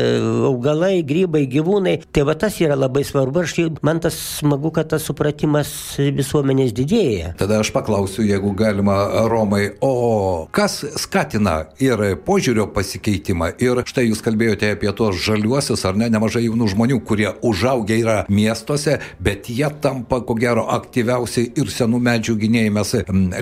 augalai, 0.46 1.02
grybai, 1.06 1.46
gyvūnai. 1.50 1.98
Tai 2.12 2.26
va 2.28 2.36
tas 2.38 2.58
yra 2.60 2.76
labai 2.78 3.04
svarbu. 3.06 3.44
Aš, 3.46 3.56
man 3.86 4.00
tas 4.02 4.16
smagu, 4.40 4.72
kad 4.74 4.90
tas 4.92 5.04
supratimas 5.06 5.70
visuomenės 5.98 6.74
didėja. 6.76 7.34
Tada 7.40 7.60
aš 7.62 7.72
paklausiu, 7.74 8.24
jeigu 8.26 8.52
galima, 8.56 8.96
Romai, 9.30 9.68
o 9.84 9.96
kas 10.54 10.78
skatina 11.00 11.56
ir 11.82 12.02
požiūrio 12.26 12.68
pasikeitimą. 12.74 13.52
Ir 13.62 13.82
štai 13.86 14.06
jūs 14.08 14.22
kalbėjote 14.24 14.72
apie 14.74 14.92
tos 14.96 15.18
žaliuosius, 15.26 15.84
ar 15.88 15.98
ne, 15.98 16.08
nemažai 16.12 16.46
jaunų 16.46 16.70
žmonių, 16.74 17.00
kurie 17.06 17.28
užaugę 17.46 17.98
yra 18.00 18.16
miestuose, 18.32 18.98
bet 19.22 19.50
jie 19.52 19.68
tampa, 19.82 20.20
ko 20.26 20.36
gero, 20.38 20.66
aktyviausi 20.76 21.48
ir 21.56 21.70
senų 21.72 22.00
medžių 22.08 22.36
gynėjai. 22.42 22.74
Mes 22.76 22.94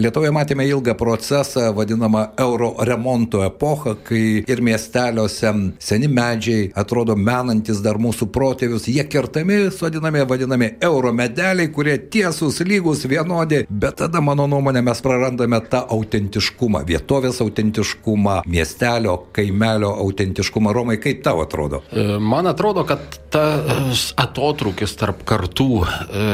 Lietuvoje 0.05 0.33
matėme 0.35 0.67
ilgą 0.69 0.95
procesą, 0.99 1.71
vadinamą 1.77 2.27
euro 2.41 2.75
remonto 2.87 3.43
epochą, 3.47 3.97
kai 4.07 4.45
ir 4.51 4.63
miesteliuose 4.65 5.53
seni 5.83 6.09
medžiai 6.09 6.71
atrodo 6.79 7.17
menantis 7.17 7.83
dar 7.85 7.99
mūsų 8.01 8.29
protėvius, 8.35 8.89
jie 8.91 9.05
kertami, 9.11 9.69
vadinami, 9.81 10.25
vadinami 10.29 10.71
euro 10.85 11.13
medeliai, 11.15 11.71
kurie 11.73 11.97
tiesūs, 12.13 12.63
lygus, 12.67 13.05
vienodi, 13.11 13.65
bet 13.69 13.99
tada, 14.03 14.23
mano 14.25 14.47
nuomonė, 14.51 14.85
mes 14.85 15.03
prarandame 15.05 15.61
tą 15.71 15.85
autentiškumą 15.95 16.84
vietovės 16.87 17.41
autentiškumą, 17.45 18.43
miestelio, 18.51 19.17
kaimelio 19.35 19.93
autentiškumą. 20.05 20.73
Romai, 20.75 20.99
kaip 21.03 21.23
tau 21.25 21.43
atrodo? 21.45 21.83
E, 21.93 22.19
man 22.21 22.49
atrodo, 22.51 22.85
kad 22.89 23.19
tas 23.35 24.11
atotrukis 24.21 24.95
tarp 24.99 25.25
kartų 25.27 25.69
e, 25.83 26.25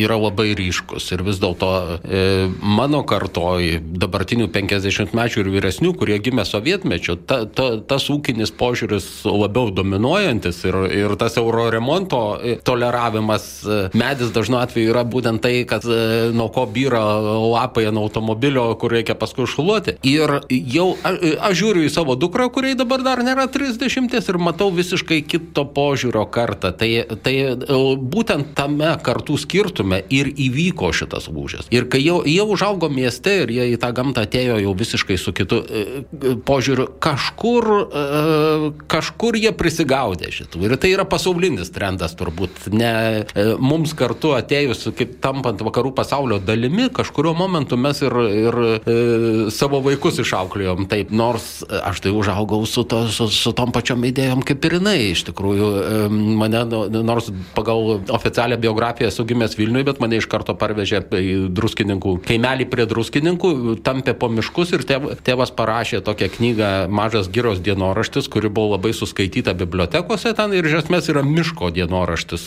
yra 0.00 0.18
labai 0.20 0.52
ryškus 0.58 1.10
ir 1.14 1.24
vis 1.26 1.40
dėlto 1.42 1.70
e, 1.98 2.22
mano 2.62 3.02
kartoj, 3.08 3.78
dabartinių 4.00 4.48
50 4.54 5.16
mečių 5.16 5.42
ir 5.44 5.52
vyresnių, 5.56 5.92
kurie 5.98 6.18
gimė 6.22 6.46
sovietmečiu, 6.48 7.18
ta, 7.28 7.42
ta, 7.46 7.70
tas 7.88 8.08
ūkinis 8.12 8.54
požiūris 8.58 9.08
labiau 9.28 9.72
dominuojantis 9.74 10.62
ir, 10.68 10.80
ir 11.02 11.16
tas 11.20 11.36
euro 11.40 11.68
remonto 11.72 12.22
toleravimas 12.64 13.48
medis 13.98 14.32
dažnu 14.34 14.60
atveju 14.62 14.92
yra 14.92 15.04
būtent 15.08 15.42
tai, 15.44 15.62
kad 15.68 15.84
nuo 16.34 16.48
ko 16.54 16.64
byra 16.70 17.02
lapai 17.20 17.88
ant 17.90 18.00
automobilio, 18.00 18.70
kur 18.80 18.94
reikia 18.96 19.16
paskui 19.18 19.47
užšluoti. 19.48 19.96
Ir 20.06 20.40
jau 20.48 20.92
a, 21.02 21.14
aš 21.48 21.58
žiūriu 21.62 21.86
į 21.88 21.92
savo 21.92 22.16
dukrą, 22.20 22.48
kuriai 22.52 22.76
dabar 22.78 23.02
dar 23.06 23.22
nėra 23.24 23.48
30 23.50 24.14
ir 24.18 24.38
matau 24.42 24.70
visiškai 24.74 25.22
kito 25.26 25.64
požiūrio 25.74 26.26
kartą. 26.30 26.72
Tai, 26.76 26.90
tai 27.24 27.34
e, 27.48 27.56
būtent 27.98 28.52
tame 28.58 28.92
kartų 29.04 29.38
skirtume 29.40 30.02
ir 30.12 30.30
įvyko 30.30 30.92
šitas 30.96 31.28
lūžis. 31.32 31.70
Ir 31.74 31.88
kai 31.90 32.02
jau, 32.04 32.20
jie 32.28 32.44
užaugo 32.44 32.90
mieste 32.92 33.42
ir 33.44 33.52
jie 33.54 33.70
į 33.74 33.80
tą 33.80 33.92
gamtą 33.96 34.26
atėjo 34.28 34.58
jau 34.62 34.74
visiškai 34.78 35.18
su 35.20 35.34
kitu 35.36 35.62
e, 35.62 35.84
e, 36.04 36.34
požiūriu, 36.48 36.88
kažkur, 37.02 37.68
kažkur 38.90 39.38
jie 39.38 39.52
prisigaudė 39.56 40.30
šitų. 40.34 40.62
Ir 40.66 40.76
tai 40.80 40.92
yra 40.94 41.06
pasaulinis 41.08 41.72
trendas 41.74 42.14
turbūt. 42.18 42.68
Ne 42.74 43.24
mums 43.62 43.94
kartu 43.98 44.34
atėjus, 44.36 44.88
kaip 44.98 45.18
tampant 45.24 45.62
vakarų 45.64 45.92
pasaulio 45.96 46.38
dalimi, 46.42 46.88
kažkurio 46.94 47.34
momentu 47.38 47.78
mes 47.80 48.00
ir, 48.04 48.14
ir 48.44 48.58
savo 49.54 49.80
vaikus 49.84 50.20
išauklėjom 50.22 50.86
taip, 50.90 51.12
nors 51.14 51.62
aš 51.68 52.02
tai 52.04 52.12
užaugau 52.14 52.62
su, 52.68 52.84
to, 52.88 53.04
su, 53.12 53.28
su 53.32 53.52
tom 53.56 53.72
pačiom 53.74 54.04
idėjom 54.08 54.44
kaip 54.46 54.64
ir 54.68 54.78
jinai. 54.78 54.96
Iš 55.12 55.24
tikrųjų, 55.30 55.68
mane, 56.38 56.64
nu, 56.68 57.02
nors 57.06 57.30
pagal 57.56 57.98
oficialią 58.14 58.58
biografiją 58.60 59.12
esu 59.12 59.26
gimęs 59.28 59.56
Vilniui, 59.58 59.84
bet 59.86 60.02
mane 60.02 60.20
iš 60.20 60.28
karto 60.30 60.54
parvežė 60.58 61.02
į 61.18 61.36
druskininkų 61.54 62.18
kaimelį 62.28 62.68
prie 62.72 62.86
druskininkų, 62.88 63.52
tampė 63.86 64.14
po 64.18 64.30
miškus 64.32 64.74
ir 64.76 64.84
tėvas 64.86 65.52
parašė 65.54 66.02
tokią 66.06 66.30
knygą 66.36 66.70
Mažas 66.92 67.30
gyros 67.32 67.62
dienoraštis, 67.64 68.28
kuri 68.32 68.50
buvo 68.52 68.76
labai 68.76 68.94
suskaityta 68.96 69.54
bibliotekose 69.58 70.34
ten 70.36 70.54
ir 70.56 70.66
iš 70.68 70.82
esmės 70.82 71.08
yra 71.12 71.24
miško 71.26 71.70
dienoraštis. 71.76 72.46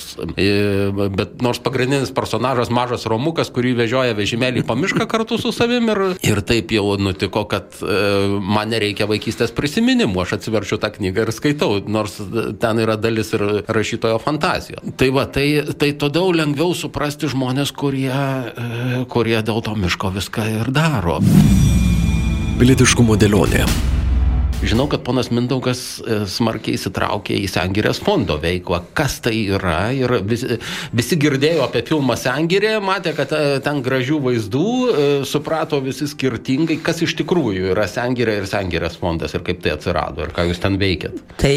Bet 1.17 1.41
nors 1.43 1.61
pagrindinis 1.63 2.13
personažas 2.15 2.71
mažas 2.73 3.07
Romukas, 3.09 3.51
kurį 3.53 3.75
vežioja 3.83 4.15
vežimėlį 4.17 4.65
po 4.67 4.77
mišką 4.79 5.07
kartu 5.11 5.39
su 5.41 5.53
savim 5.55 5.89
ir, 5.93 6.03
ir 6.25 6.41
taip 6.47 6.70
taip 6.71 6.79
jau 6.79 6.97
nutiko, 6.97 7.45
kad 7.45 7.75
e, 7.81 8.39
man 8.39 8.69
nereikia 8.71 9.07
vaikystės 9.09 9.51
prisiminimų, 9.55 10.23
aš 10.23 10.37
atsiverčiu 10.39 10.79
tą 10.79 10.91
knygą 10.95 11.25
ir 11.25 11.31
skaitau, 11.31 11.81
nors 11.87 12.19
ten 12.59 12.79
yra 12.79 12.97
dalis 12.97 13.33
ir 13.33 13.63
rašytojo 13.67 14.19
fantazijos. 14.19 14.83
Tai 14.97 15.09
va, 15.11 15.25
tai, 15.25 15.63
tai 15.77 15.93
todėl 15.93 16.33
lengviau 16.35 16.73
suprasti 16.73 17.29
žmonės, 17.31 17.71
kurie, 17.71 18.11
e, 18.11 19.05
kurie 19.11 19.39
dėl 19.41 19.61
to 19.61 19.75
miško 19.75 20.13
viską 20.15 20.47
ir 20.61 20.71
daro. 20.71 21.19
Pilietiškumo 22.59 23.17
dėlionė. 23.17 23.65
Žinau, 24.61 24.85
kad 24.85 25.01
ponas 25.01 25.31
Mindaugas 25.33 25.79
e, 26.05 26.19
smarkiai 26.29 26.77
įsitraukė 26.77 27.33
į 27.33 27.47
Sengirės 27.49 27.97
fondo 28.05 28.35
veiklą. 28.37 28.83
Kas 28.93 29.15
tai 29.25 29.33
yra? 29.55 29.89
Ir 29.97 30.13
visi, 30.21 30.59
visi 30.93 31.17
girdėjo 31.17 31.63
apie 31.65 31.81
filmą 31.87 32.13
Sengirė, 32.19 32.75
matė, 32.85 33.15
kad 33.17 33.33
e, 33.33 33.57
ten 33.65 33.81
gražių 33.81 34.19
vaizdų, 34.27 34.65
e, 34.69 35.07
suprato 35.25 35.79
visi 35.81 36.05
skirtingai, 36.11 36.77
kas 36.85 37.01
iš 37.01 37.15
tikrųjų 37.23 37.71
yra 37.73 37.87
Sengirė 37.89 38.37
ir 38.37 38.49
Sengirės 38.51 38.99
fondas 39.01 39.33
ir 39.33 39.41
kaip 39.47 39.63
tai 39.65 39.73
atsirado 39.73 40.27
ir 40.27 40.35
ką 40.35 40.45
jūs 40.51 40.61
ten 40.61 40.77
veikėt. 40.81 41.17
Tai 41.41 41.55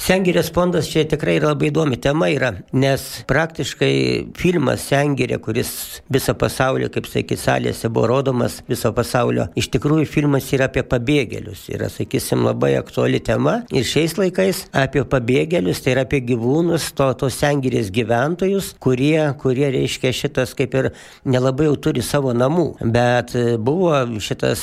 Sengirės 0.00 0.48
fondas 0.52 0.88
čia 0.88 1.04
tikrai 1.08 1.36
labai 1.44 1.68
įdomi 1.68 2.00
tema 2.00 2.30
yra, 2.32 2.54
nes 2.72 3.04
praktiškai 3.28 3.92
filmas 4.40 4.88
Sengirė, 4.88 5.36
kuris 5.44 5.74
visą 6.12 6.32
pasaulį, 6.40 6.88
kaip 6.96 7.12
sakyti, 7.12 7.40
salėse 7.40 7.92
buvo 7.92 8.08
rodomas 8.14 8.62
viso 8.68 8.90
pasaulio, 8.96 9.50
iš 9.60 9.68
tikrųjų 9.76 10.08
filmas 10.08 10.48
yra 10.56 10.72
apie 10.72 10.88
pabėgėlius. 10.88 11.68
Yra, 11.76 11.92
sakysim, 12.14 12.44
labai 12.44 12.76
aktuali 12.76 13.20
tema 13.20 13.64
ir 13.72 13.84
šiais 13.84 14.14
laikais 14.18 14.64
apie 14.72 15.02
pabėgėlius, 15.04 15.82
tai 15.82 15.94
yra 15.94 16.04
apie 16.06 16.20
gyvūnus, 16.24 16.92
to, 16.94 17.10
tos 17.18 17.38
Sengirės 17.40 17.90
gyventojus, 17.94 18.74
kurie, 18.80 19.34
kurie 19.40 19.70
reiškia 19.74 20.12
šitas 20.14 20.54
kaip 20.54 20.74
ir 20.74 20.90
nelabai 21.24 21.66
jau 21.66 21.76
turi 21.76 22.02
savo 22.02 22.32
namų. 22.32 22.66
Bet 22.94 23.34
e, 23.34 23.56
buvo 23.58 23.96
šitas 24.22 24.62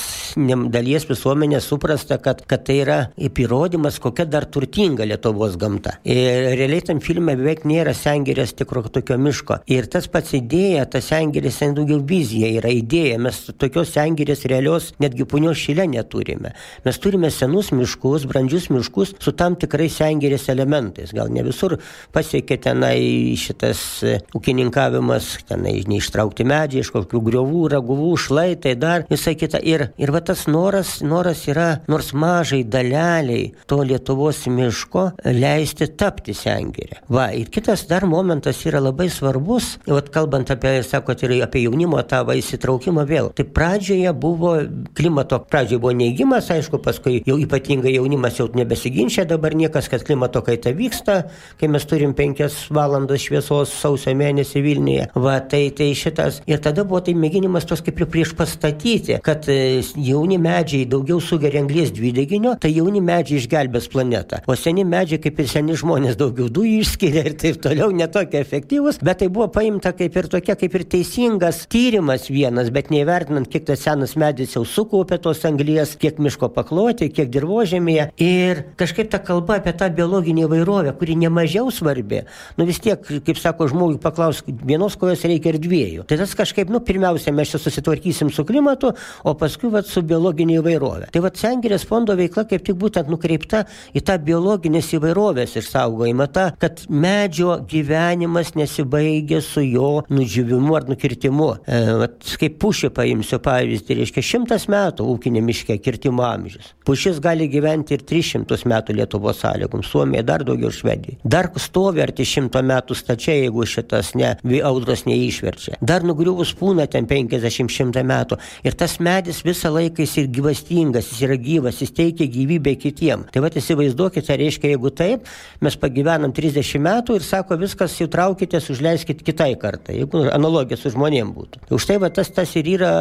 dalies 0.72 1.06
visuomenės 1.08 1.68
suprasta, 1.68 2.18
kad, 2.22 2.42
kad 2.48 2.64
tai 2.66 2.78
yra 2.82 2.98
įrodymas, 3.20 4.00
kokia 4.02 4.26
dar 4.26 4.46
turtinga 4.46 5.06
Lietuvos 5.08 5.58
gamta. 5.60 5.98
Ir 6.04 6.56
realiai 6.56 6.84
tam 6.88 7.02
filme 7.04 7.36
beveik 7.36 7.66
nėra 7.68 7.94
Sengirės 7.96 8.56
tikro 8.56 8.84
tokio 8.88 9.18
miško. 9.20 9.60
Ir 9.70 9.90
tas 9.92 10.08
pats 10.10 10.34
idėja, 10.38 10.86
tas 10.90 11.10
Sengirės 11.12 11.60
ten 11.60 11.76
daugiau 11.76 12.00
vizija 12.00 12.50
yra 12.60 12.72
idėja. 12.72 13.20
Mes 13.22 13.44
tokios 13.60 13.92
Sengirės 13.94 14.46
realios 14.50 14.92
netgi 15.02 15.28
punios 15.28 15.60
šilė 15.60 15.86
neturime. 15.92 16.54
Mes 16.86 16.98
turime 17.02 17.30
senus 17.42 17.72
miškus, 17.74 18.26
brandžius 18.30 18.68
miškus 18.70 19.14
su 19.22 19.32
tam 19.34 19.56
tikrais 19.58 19.96
Sengirės 19.98 20.46
elementais. 20.52 21.10
Gal 21.14 21.30
ne 21.34 21.42
visur 21.46 21.74
pasiekė 22.14 22.58
tenai 22.62 23.34
šitas 23.38 23.80
e, 24.06 24.14
ūkininkavimas, 24.36 25.30
tenai 25.48 25.74
neištraukti 25.90 26.46
medžiai, 26.48 26.84
iš 26.84 26.92
kokių 26.94 27.22
griovų, 27.26 27.64
raguvų, 27.74 28.12
šlaitai, 28.24 28.76
dar 28.78 29.06
visai 29.10 29.34
kita. 29.38 29.58
Ir, 29.58 29.88
ir 29.98 30.12
va 30.14 30.22
tas 30.24 30.44
noras, 30.50 31.00
noras 31.02 31.42
yra, 31.50 31.82
nors 31.90 32.12
mažai 32.14 32.62
daleliai 32.62 33.50
to 33.66 33.80
Lietuvos 33.82 34.44
miško 34.46 35.08
leisti 35.26 35.90
tapti 35.98 36.36
Sengirę. 36.36 37.02
Va, 37.12 37.30
ir 37.34 37.50
kitas 37.52 37.84
dar 37.90 38.06
momentas 38.08 38.62
yra 38.68 38.80
labai 38.82 39.08
svarbus, 39.10 39.76
vat 39.88 40.12
kalbant 40.14 40.54
apie, 40.54 40.78
sakot, 40.86 41.26
ir 41.26 41.40
apie 41.42 41.64
jaunimo 41.66 42.00
tą 42.06 42.22
va, 42.28 42.38
įsitraukimą 42.38 43.06
vėl. 43.10 43.32
Tai 43.36 43.48
pradžioje 43.50 44.14
buvo 44.14 44.54
klimato, 44.96 45.42
pradžioje 45.50 45.82
buvo 45.82 45.96
neigimas, 45.98 46.50
aišku, 46.54 46.80
paskui 46.82 47.20
jau 47.32 47.40
ypatingai 47.40 47.94
jaunimas 47.96 48.36
jau 48.38 48.48
nebesiginčia 48.52 49.24
dabar 49.28 49.56
niekas, 49.56 49.88
kad 49.90 50.04
klimato 50.04 50.42
kaita 50.44 50.72
vyksta, 50.76 51.18
kai 51.60 51.70
mes 51.72 51.86
turim 51.88 52.12
penkias 52.16 52.66
valandas 52.72 53.24
šviesos 53.24 53.72
sausio 53.72 54.12
mėnesį 54.18 54.62
Vilniuje. 54.64 55.08
Va, 55.14 55.38
tai, 55.40 55.64
tai 55.76 55.90
šitas. 55.96 56.42
Ir 56.50 56.60
tada 56.62 56.84
buvo 56.88 57.00
tai 57.04 57.14
mėginimas 57.18 57.66
tos 57.68 57.82
kaip 57.84 58.00
ir 58.02 58.08
prieš 58.12 58.34
pastatyti, 58.38 59.18
kad 59.24 59.48
e, 59.50 59.80
jauni 59.96 60.38
medžiai 60.42 60.86
daugiau 60.90 61.20
sugeria 61.22 61.62
anglės 61.62 61.92
dvideginio, 61.94 62.56
tai 62.60 62.72
jauni 62.74 63.02
medžiai 63.04 63.40
išgelbės 63.40 63.88
planetą. 63.92 64.42
O 64.50 64.56
seni 64.58 64.84
medžiai, 64.88 65.20
kaip 65.22 65.40
ir 65.40 65.50
seni 65.50 65.76
žmonės, 65.78 66.18
daugiau 66.20 66.50
dujų 66.52 66.82
išskiria 66.82 67.24
ir 67.30 67.36
taip 67.40 67.60
toliau, 67.64 67.90
netokie 67.96 68.40
efektyvūs, 68.42 69.00
bet 69.04 69.22
tai 69.22 69.30
buvo 69.32 69.48
paimta 69.54 69.94
kaip 69.96 70.16
ir 70.18 70.28
tokia, 70.32 70.56
kaip 70.58 70.76
ir 70.78 70.86
teisingas 70.96 71.64
tyrimas 71.72 72.28
vienas, 72.32 72.72
bet 72.74 72.90
neįvertinant, 72.92 73.48
kiek 73.52 73.66
tas 73.68 73.84
senas 73.86 74.16
medis 74.20 74.56
jau 74.56 74.64
sukaupė 74.68 75.20
tos 75.22 75.44
anglies, 75.48 75.94
kiek 76.00 76.18
miško 76.22 76.50
pakloti, 76.54 77.10
kiek 77.14 77.21
dirbožėmėje. 77.30 78.08
Ir 78.22 78.62
kažkaip 78.80 79.10
ta 79.12 79.20
kalba 79.22 79.58
apie 79.60 79.74
tą 79.78 79.88
biologinį 79.94 80.46
įvairovę, 80.46 80.94
kuri 80.98 81.16
nemažiau 81.20 81.70
svarbi, 81.74 82.22
nu 82.58 82.66
vis 82.68 82.80
tiek, 82.82 83.00
kaip 83.02 83.38
sako 83.40 83.68
žmogui, 83.72 84.00
paklaus, 84.02 84.42
vienos 84.46 84.96
kojos 85.00 85.24
reikia 85.28 85.52
ir 85.52 85.60
dviejų. 85.62 86.06
Tai 86.08 86.18
tas 86.20 86.34
kažkaip, 86.38 86.70
nu 86.72 86.82
pirmiausia, 86.84 87.34
mes 87.34 87.52
čia 87.52 87.60
susitvarkysim 87.62 88.32
su 88.32 88.44
klimatu, 88.48 88.92
o 89.24 89.34
paskui 89.38 89.70
vat, 89.72 89.88
su 89.88 90.02
biologinė 90.06 90.58
įvairovė. 90.60 91.10
Tai 91.12 91.24
vad 91.24 91.38
Sengirės 91.40 91.86
fondo 91.88 92.16
veikla 92.18 92.46
kaip 92.50 92.64
tik 92.66 92.78
būtent 92.78 93.10
nukreipta 93.12 93.64
į 93.96 94.04
tą 94.06 94.18
biologinės 94.22 94.92
įvairovės 94.96 95.56
išsaugojimą, 95.60 96.28
tą, 96.34 96.48
kad 96.62 96.84
medžio 96.88 97.56
gyvenimas 97.68 98.54
nesibaigia 98.58 99.42
su 99.44 99.64
jo 99.64 100.02
nudžiūvimu 100.12 100.76
ar 100.78 100.88
nukirtimu. 100.90 101.50
E, 101.66 101.80
vat, 102.02 102.18
kaip 102.40 102.58
pušį 102.62 102.92
paimsiu 102.96 103.40
pavyzdį, 103.42 103.98
reiškia 104.02 104.24
šimtas 104.32 104.68
metų 104.72 105.06
ūkinė 105.14 105.42
miške 105.44 105.78
kirtimo 105.82 106.24
amžius. 106.26 106.72
Pušis 107.02 107.18
gali 107.18 107.48
gyventi 107.50 107.96
ir 107.96 108.02
300 108.06 108.62
metų 108.70 108.94
Lietuvos 108.94 109.40
sąlygom, 109.42 109.80
Suomija 109.82 110.22
dar 110.22 110.44
daugiau 110.46 110.70
Švedija. 110.70 111.16
Dar 111.26 111.48
stovi 111.58 111.98
arti 112.04 112.22
šimto 112.22 112.60
metų 112.62 112.94
stačiai, 112.94 113.40
jeigu 113.40 113.64
šitas 113.66 114.12
ne, 114.14 114.28
audros 114.62 115.02
neišverčia. 115.08 115.80
Dar 115.82 116.06
nugriuvus 116.06 116.52
pūna 116.60 116.86
ten 116.86 117.08
50-100 117.10 118.04
metų. 118.06 118.38
Ir 118.62 118.76
tas 118.78 118.94
medis 119.02 119.40
visą 119.42 119.72
laiką 119.74 120.04
jis 120.04 120.14
ir 120.22 120.28
gyvastingas, 120.36 121.08
jis 121.10 121.24
yra 121.26 121.40
gyvas, 121.42 121.80
jis 121.82 121.90
teikia 121.96 122.28
gyvybę 122.36 122.76
kitiem. 122.84 123.26
Tai 123.34 123.42
va 123.42 123.50
įsivaizduokite, 123.50 124.38
reiškia, 124.38 124.70
jeigu 124.76 124.94
taip, 124.94 125.26
mes 125.58 125.78
pagyvenam 125.82 126.30
30 126.30 126.86
metų 126.86 127.18
ir 127.18 127.26
sako, 127.26 127.58
viskas 127.64 127.98
jau 127.98 128.06
traukitės, 128.14 128.70
užleiskit 128.70 129.26
kitai 129.26 129.56
kartai, 129.58 129.98
jeigu 130.04 130.22
analogija 130.30 130.78
su 130.78 130.94
žmonėm 130.94 131.34
būtų. 131.34 131.66
Tai 131.66 131.80
už 131.80 131.90
tai 131.90 131.98
va 132.06 132.14
tas, 132.14 132.30
tas 132.30 132.54
ir 132.62 132.70
yra 132.76 132.94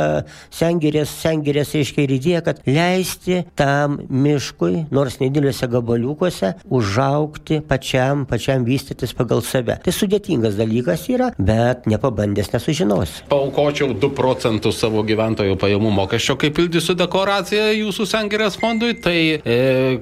sengirės, 0.49 1.13
sengirės, 1.21 1.77
reiškia, 1.77 2.09
ir 2.09 2.17
idėja, 2.17 2.43
kad 2.49 2.65
leisti 2.65 3.43
tam 3.53 3.90
miškui, 4.09 4.85
nors 4.93 5.19
nedėliuose 5.21 5.69
gabaliukuose, 5.71 6.53
užaukti 6.71 7.61
pačiam, 7.67 8.25
pačiam 8.29 8.65
vystytis 8.67 9.15
pagal 9.17 9.43
save. 9.45 9.77
Tai 9.83 9.93
sudėtingas 9.95 10.57
dalykas 10.59 11.07
yra, 11.11 11.31
bet 11.37 11.87
nepabandęs 11.89 12.51
nesužinosi. 12.53 13.25
Paukočiau 13.31 13.95
2 13.95 14.11
procentus 14.17 14.79
savo 14.81 15.03
gyventojų 15.07 15.57
pajamų 15.61 15.93
mokesčio, 16.01 16.37
kaip 16.41 16.55
pildysiu 16.57 16.95
dekoraciją 16.99 17.69
jūsų 17.75 18.07
sengirės 18.09 18.57
fondui, 18.61 18.93
tai 19.01 19.17
e, 19.37 19.57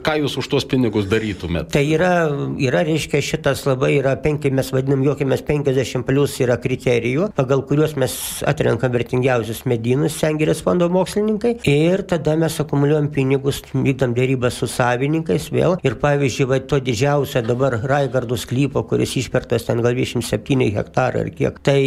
ką 0.06 0.18
jūs 0.24 0.38
už 0.42 0.50
tuos 0.52 0.68
pinigus 0.70 1.10
darytumėt? 1.12 1.72
Tai 1.74 1.84
yra, 1.86 2.14
yra 2.62 2.84
reiškia, 2.88 3.22
šitas 3.26 3.66
labai 3.68 3.96
yra, 3.98 4.16
penki, 4.22 4.52
mes 4.54 4.72
vadinam, 4.76 5.04
juokimės 5.06 5.44
50 5.48 6.06
plus 6.08 6.38
yra 6.44 6.58
kriterijų, 6.62 7.30
pagal 7.38 7.64
kuriuos 7.70 7.96
mes 8.00 8.16
atrenkam 8.50 8.94
vertingiausius 8.96 9.64
medynus, 9.70 10.18
sengirės 10.20 10.64
fondo 10.66 10.90
mokslininkai, 10.94 11.58
ir 11.70 12.04
tada 12.10 12.36
mes 12.40 12.60
akumuliuojam 12.62 13.10
pinigus, 13.14 13.62
vykdam 13.86 14.14
dėrybą 14.18 14.52
su 14.54 14.68
savininkais 14.70 15.50
vėl. 15.54 15.78
Ir 15.86 15.98
pavyzdžiui, 16.02 16.48
va, 16.50 16.60
to 16.60 16.80
didžiausio 16.84 17.42
dabar 17.46 17.78
Raigardų 17.90 18.38
sklypo, 18.40 18.84
kuris 18.90 19.16
išpertas 19.22 19.68
ten 19.68 19.82
gal 19.86 19.98
27 19.98 20.70
hektarai 20.76 21.26
ar 21.26 21.32
kiek, 21.36 21.60
tai 21.66 21.80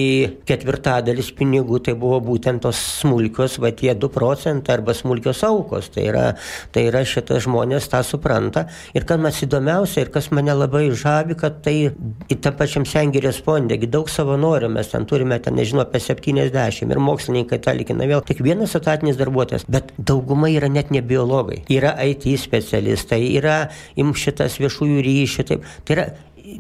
ketvirtadalis 0.49 1.33
pinigų 1.39 1.83
tai 1.87 1.97
buvo 1.99 2.21
būtent 2.25 2.65
tos 2.67 2.81
smulkios, 3.03 3.59
va 3.63 3.73
tie 3.77 3.95
2 3.95 4.13
procentai 4.13 4.77
arba 4.79 4.97
smulkios 4.97 5.45
aukos. 5.47 5.91
Tai 5.93 6.07
yra, 6.09 6.27
tai 6.75 6.87
yra 6.89 7.05
šitas 7.07 7.45
žmonės 7.47 7.89
tą 7.93 8.03
supranta. 8.07 8.67
Ir 8.97 9.07
kas 9.09 9.21
man 9.21 9.35
įdomiausia 9.45 10.07
ir 10.07 10.13
kas 10.15 10.31
mane 10.35 10.55
labai 10.57 10.87
žavi, 10.97 11.37
kad 11.39 11.63
tai 11.65 11.77
į 11.93 12.39
tą 12.43 12.55
pačiam 12.57 12.87
Sengirės 12.89 13.41
fonde, 13.45 13.77
daug 13.93 14.09
savanorių 14.11 14.71
mes 14.73 14.89
ten 14.93 15.05
turime, 15.09 15.39
ten 15.43 15.57
nežinau, 15.59 15.85
apie 15.85 16.01
70 16.01 16.91
ir 16.93 17.01
mokslininkai 17.03 17.59
talikina 17.63 18.07
vėl, 18.09 18.23
tik 18.25 18.41
vienas 18.45 18.77
etatinis 18.79 19.19
darbuotojas, 19.21 19.67
bet 19.69 19.91
dauguma 19.99 20.49
yra 20.53 20.71
net 20.73 20.93
ne 20.95 21.03
biologai, 21.03 21.63
yra 21.73 21.82
IT 21.91 22.29
specialistai, 22.41 23.21
yra 23.39 23.57
im 23.99 24.15
šitas 24.15 24.59
viešųjų 24.63 25.03
ryšių, 25.07 25.47
taip, 25.49 25.67
tai 25.87 25.97
yra 25.97 26.07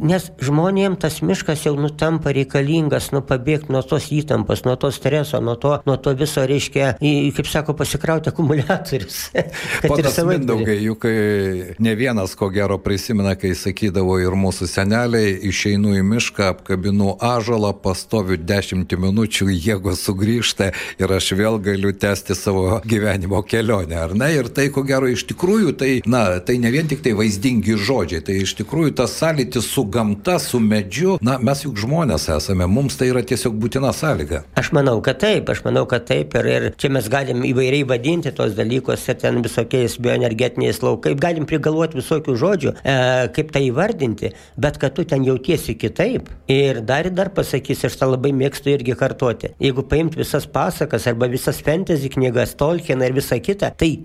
nes 0.01 0.29
žmonėm 0.43 0.97
tas 1.01 1.21
miškas 1.25 1.67
jau 1.67 1.75
nutampa 1.79 2.33
reikalingas, 2.35 3.11
nu 3.15 3.23
pabėgti 3.27 3.73
nuo 3.75 3.83
tos 3.87 4.09
įtampos, 4.15 4.65
nuo 4.67 4.77
to 4.81 4.91
streso, 4.95 5.41
nuo 5.45 5.57
to, 5.61 5.75
nuo 5.89 5.97
to 6.01 6.15
viso, 6.19 6.45
reiškia, 6.49 6.95
kaip 7.01 7.49
sako, 7.51 7.75
pasikrauti 7.79 8.33
akumuliatorius. 8.33 9.19
Ponas 9.91 10.19
Mindaugai, 10.27 10.79
juk 10.85 11.07
e, 11.09 11.75
ne 11.83 11.95
vienas 11.99 12.37
ko 12.39 12.49
gero 12.55 12.79
prisimena, 12.83 13.35
kai 13.39 13.53
sakydavo 13.59 14.19
ir 14.23 14.37
mūsų 14.39 14.69
seneliai, 14.71 15.35
išeinu 15.51 15.97
į 15.99 16.05
mišką, 16.07 16.53
apkabinu 16.57 17.17
ažalą, 17.23 17.73
pastoviu 17.83 18.39
10 18.39 18.97
minučių, 19.03 19.49
jėgos 19.53 20.05
sugrįžta 20.07 20.73
ir 21.01 21.17
aš 21.19 21.33
vėl 21.39 21.59
galiu 21.63 21.93
tęsti 21.93 22.37
savo 22.39 22.81
gyvenimo 22.87 23.43
kelionę, 23.47 23.99
ar 24.07 24.17
ne? 24.19 24.31
Ir 24.37 24.51
tai 24.55 24.69
ko 24.75 24.85
gero 24.87 25.11
iš 25.11 25.27
tikrųjų, 25.31 25.75
tai, 25.79 25.93
na, 26.07 26.25
tai 26.45 26.59
ne 26.63 26.73
vien 26.75 26.89
tik 26.91 27.03
tai 27.05 27.15
vaizdingi 27.19 27.77
žodžiai, 27.81 28.23
tai 28.25 28.41
iš 28.45 28.57
tikrųjų 28.63 28.95
tas 29.03 29.17
sąlytis 29.19 29.69
su 29.73 29.82
su 29.83 29.89
gamta, 29.91 30.39
su 30.39 30.61
medžiu, 30.61 31.17
na, 31.21 31.39
mes 31.43 31.65
juk 31.65 31.79
žmonės 31.83 32.29
esame, 32.31 32.67
mums 32.71 32.95
tai 32.99 33.09
yra 33.11 33.23
tiesiog 33.27 33.57
būtina 33.59 33.91
sąlyga. 33.93 34.43
Aš 34.59 34.71
manau, 34.77 35.01
kad 35.03 35.19
taip, 35.19 35.49
aš 35.51 35.65
manau, 35.65 35.87
kad 35.91 36.05
taip 36.07 36.37
ir, 36.39 36.47
ir 36.47 36.67
čia 36.79 36.91
mes 36.93 37.09
galim 37.11 37.43
įvairiai 37.43 37.87
vadinti 37.89 38.31
tos 38.37 38.55
dalykus, 38.55 39.09
ten 39.19 39.41
visokiais 39.43 39.97
bioenergetiniais 39.99 40.79
laukai, 40.85 41.17
galim 41.19 41.49
prigalvoti 41.51 41.99
visokių 41.99 42.37
žodžių, 42.39 42.75
e, 42.79 42.95
kaip 43.35 43.51
tai 43.55 43.65
įvardinti, 43.71 44.31
bet 44.63 44.79
kad 44.79 44.95
tu 44.95 45.05
ten 45.09 45.27
jautiesi 45.27 45.75
kitaip. 45.75 46.31
Ir 46.53 46.79
dar 46.87 47.09
ir 47.09 47.17
dar 47.17 47.33
pasakysiu, 47.35 47.89
aš 47.91 47.99
tą 47.99 48.11
labai 48.13 48.31
mėgstu 48.37 48.71
irgi 48.71 48.95
kartoti. 48.99 49.51
Jeigu 49.63 49.83
paimt 49.89 50.15
visas 50.19 50.47
pasakas 50.47 51.09
arba 51.11 51.27
visas 51.33 51.59
fantasy 51.59 52.13
knygas, 52.13 52.55
Tolkieną 52.63 53.09
ir 53.09 53.17
visą 53.17 53.41
kitą, 53.43 53.73
tai 53.75 53.97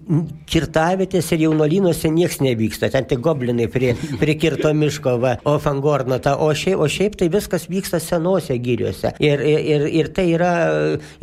kirtavėtės 0.49 1.29
ir 1.35 1.45
jaunolynuose 1.45 2.09
niekas 2.09 2.41
nevyksta, 2.41 2.89
ten 2.89 3.05
tik 3.05 3.21
goblinai 3.21 3.67
prie, 3.69 3.93
prie 4.17 4.37
kirto 4.39 4.73
miško, 4.73 5.17
va, 5.21 5.37
o 5.45 5.57
fangorno, 5.67 6.19
ta, 6.23 6.37
o, 6.39 6.49
šiaip, 6.55 6.79
o 6.79 6.87
šiaip 6.91 7.17
tai 7.19 7.29
viskas 7.33 7.67
vyksta 7.71 7.99
senose 8.03 8.55
gyriuose. 8.63 9.13
Ir, 9.23 9.43
ir, 9.43 9.87
ir 10.01 10.11
tai 10.15 10.29
yra, 10.33 10.53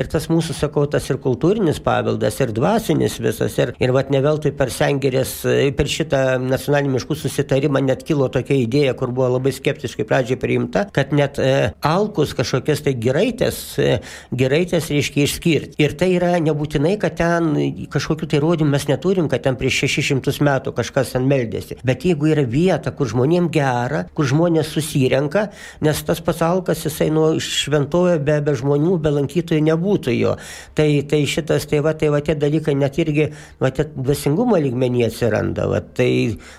ir 0.01 0.11
tas 0.13 0.29
mūsų, 0.33 0.57
sakau, 0.59 0.87
tas 0.91 1.09
ir 1.11 1.21
kultūrinis 1.25 1.81
paveldas, 1.85 2.39
ir 2.45 2.53
dvasinis 2.57 3.19
visas, 3.23 3.57
ir, 3.63 3.75
ir 3.81 3.95
vat 3.95 4.13
ne 4.13 4.21
veltui 4.25 4.53
per 4.57 4.73
sengirės, 4.75 5.37
per 5.77 5.91
šitą 5.91 6.23
nacionalinį 6.43 6.97
miškų 6.99 7.17
susitarimą 7.23 7.83
net 7.85 8.05
kilo 8.07 8.29
tokia 8.33 8.59
idėja, 8.61 8.95
kur 8.99 9.13
buvo 9.15 9.31
labai 9.37 9.55
skeptiškai 9.55 10.07
pradžiai 10.09 10.41
priimta, 10.41 10.87
kad 10.95 11.15
net 11.17 11.41
e, 11.43 11.71
alkus 11.85 12.35
kažkokias 12.37 12.85
tai 12.85 12.97
giraitės, 13.01 13.61
e, 13.81 13.99
giraitės 14.35 14.91
reiškia 14.93 15.27
išskirti. 15.29 15.79
Ir 15.83 15.97
tai 15.99 16.13
yra 16.19 16.35
nebūtinai, 16.45 16.97
kad 17.03 17.17
ten 17.21 17.53
kažkokiu 17.93 18.29
tai 18.31 18.41
įrodymų 18.41 18.75
mes 18.75 18.89
neturim, 18.91 19.31
kad 19.33 19.45
ten 19.47 19.59
prieš 19.61 19.85
600 19.87 20.45
metų 20.45 20.75
kažkas 20.77 21.15
ten 21.15 21.29
meldėsi. 21.31 21.79
Bet 21.87 22.07
jeigu 22.07 22.31
yra 22.33 22.45
vieta, 22.49 22.93
kur 22.95 23.11
žmonėm 23.11 23.51
gera, 23.55 24.05
kur 24.15 24.24
žmonės 24.31 24.73
susirenka, 24.75 25.49
nes 25.85 26.03
tas 26.07 26.21
pats 26.25 26.43
alkas, 26.45 26.85
jisai 26.87 27.11
nuo 27.15 27.35
šventojo 27.43 28.19
be, 28.25 28.39
be 28.45 28.55
žmonių, 28.59 28.99
be 29.03 29.15
lankytojų 29.19 29.65
nebūtų 29.71 30.15
jo. 30.17 30.37
Tai, 30.77 30.89
tai 31.11 31.23
šitas, 31.31 31.69
tai 31.71 31.81
va, 31.85 31.95
tai 31.99 32.11
va 32.15 32.21
tie 32.25 32.37
dalykai 32.39 32.77
net 32.79 32.99
irgi, 33.03 33.29
va, 33.63 33.71
tie 33.75 33.87
dvasingumo 33.95 34.59
lygmenį 34.61 35.07
atsiranda. 35.09 35.69
Va, 35.71 35.81
tai 35.85 36.11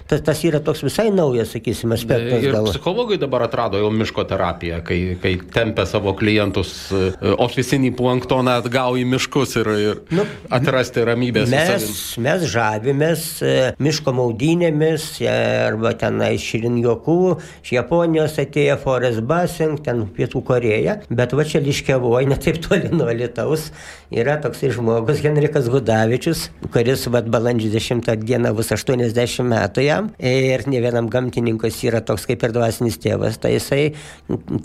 tas, 0.10 0.23
tas 0.25 0.43
yra 0.47 0.62
toks 0.63 0.84
visai 0.86 1.10
naujas, 1.13 1.54
sakysime, 1.56 1.97
aspektas. 1.97 2.43
Ir 2.43 2.56
gal. 2.56 2.69
psichologai 2.71 3.19
dabar 3.21 3.45
atrado 3.47 3.80
jau 3.82 3.91
miško 3.93 4.25
terapiją, 4.30 4.82
kai, 4.86 4.99
kai 5.21 5.36
tempia 5.54 5.86
savo 5.89 6.15
klientus 6.17 6.73
e, 6.93 7.12
ofisinį 7.45 7.93
planktoną 7.97 8.60
atgal 8.62 8.99
į 8.99 9.06
miškus 9.15 9.56
ir, 9.62 9.71
ir 9.82 10.01
nu, 10.15 10.25
atrasti 10.54 11.06
ramybės. 11.08 11.51
Mes, 11.51 11.88
mes 12.21 12.45
žavimės 12.51 13.25
e, 13.41 13.56
miško 13.84 14.15
maudynėmis 14.15 15.10
e, 15.23 15.30
arba 15.69 15.95
tenai 15.99 16.36
širinjokų, 16.41 17.19
iš 17.63 17.75
Japonijos 17.77 18.39
atėjo 18.41 18.77
Forest 18.81 19.23
Basing, 19.27 19.79
ten 19.85 20.05
Pietų 20.15 20.41
Koreja, 20.45 20.99
bet 21.09 21.35
va 21.37 21.45
čia 21.47 21.61
liškiavoje, 21.63 22.29
netaip 22.31 22.59
toli 22.65 22.91
nuo 22.93 23.09
Lietuvos, 23.11 23.69
yra 24.13 24.37
toksai 24.41 24.71
žmogus 24.75 25.23
Henrikas 25.25 25.69
Gudavičius, 25.71 26.49
kuris 26.73 27.05
va 27.11 27.21
balandžio 27.21 27.71
10 27.73 28.05
dieną 28.25 28.53
bus 28.57 28.71
80 28.75 29.47
metų 29.49 29.85
jam 29.85 30.11
ir 30.19 30.65
ne 30.69 30.81
vienam 30.83 31.09
gamtininkas 31.11 31.81
yra 31.87 32.01
toks 32.05 32.27
kaip 32.29 32.43
ir 32.45 32.53
dvasinis 32.55 32.99
tėvas, 33.01 33.39
tai 33.41 33.55
jisai 33.55 33.81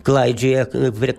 klaidžioja 0.06 0.66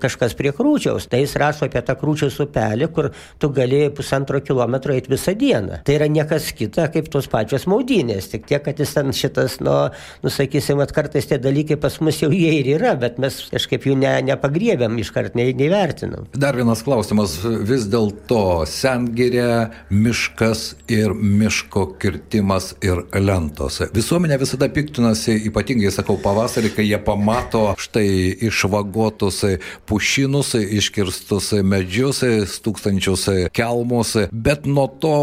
kažkas 0.01 0.35
prie 0.37 0.53
krūčiaus, 0.55 1.07
tai 1.11 1.23
jis 1.23 1.35
rašo 1.39 1.67
apie 1.67 1.81
tą 1.85 1.95
krūčiaus 1.99 2.39
upelį, 2.45 2.89
kur 2.93 3.11
tu 3.41 3.49
gali 3.53 3.83
pusantro 3.95 4.41
kilometro 4.43 4.95
eiti 4.95 5.11
visą 5.11 5.33
dieną. 5.37 5.81
Tai 5.85 5.97
yra 5.97 6.09
niekas 6.11 6.51
kita 6.57 6.87
kaip 6.93 7.09
tos 7.13 7.29
pačios 7.31 7.67
maudynės, 7.69 8.29
tik 8.33 8.47
tiek, 8.49 8.63
kad 8.65 8.79
jis 8.81 8.95
ten 8.97 9.13
šitas, 9.15 9.59
nu, 9.63 9.75
nusakysim, 10.25 10.81
at 10.83 10.93
kartais 10.95 11.29
tie 11.29 11.39
dalykai 11.41 11.60
pas 11.81 11.97
mus 12.03 12.19
jau 12.21 12.31
jie 12.33 12.51
ir 12.59 12.69
yra, 12.77 12.95
bet 12.99 13.19
mes 13.21 13.37
kažkaip 13.51 13.85
jų 13.87 13.97
ne, 13.99 14.13
nepagriebėm 14.27 14.97
iškart, 15.01 15.35
ne, 15.37 15.47
nevertinam. 15.57 16.27
Dar 16.33 16.57
vienas 16.57 16.83
klausimas, 16.85 17.37
vis 17.43 17.87
dėlto 17.91 18.63
sengirė, 18.69 19.71
miškas 19.91 20.63
ir 20.91 21.13
miško 21.15 21.85
kirtimas 22.01 22.73
ir 22.85 23.03
lentos. 23.17 23.81
Visuomenė 23.95 24.39
visada 24.41 24.69
piktinasi, 24.71 25.37
ypatingai 25.49 25.91
sakau 25.93 26.17
pavasarį, 26.21 26.73
kai 26.75 26.87
jie 26.87 26.99
pamato 27.03 27.71
štai 27.81 28.07
išvagotus 28.47 29.43
pušinus, 29.89 30.53
iškirstus 30.79 31.51
medžius, 31.67 32.23
tūkstančius 32.65 33.27
kelmus, 33.55 34.15
bet 34.31 34.67
nuo 34.69 34.87
to 35.01 35.15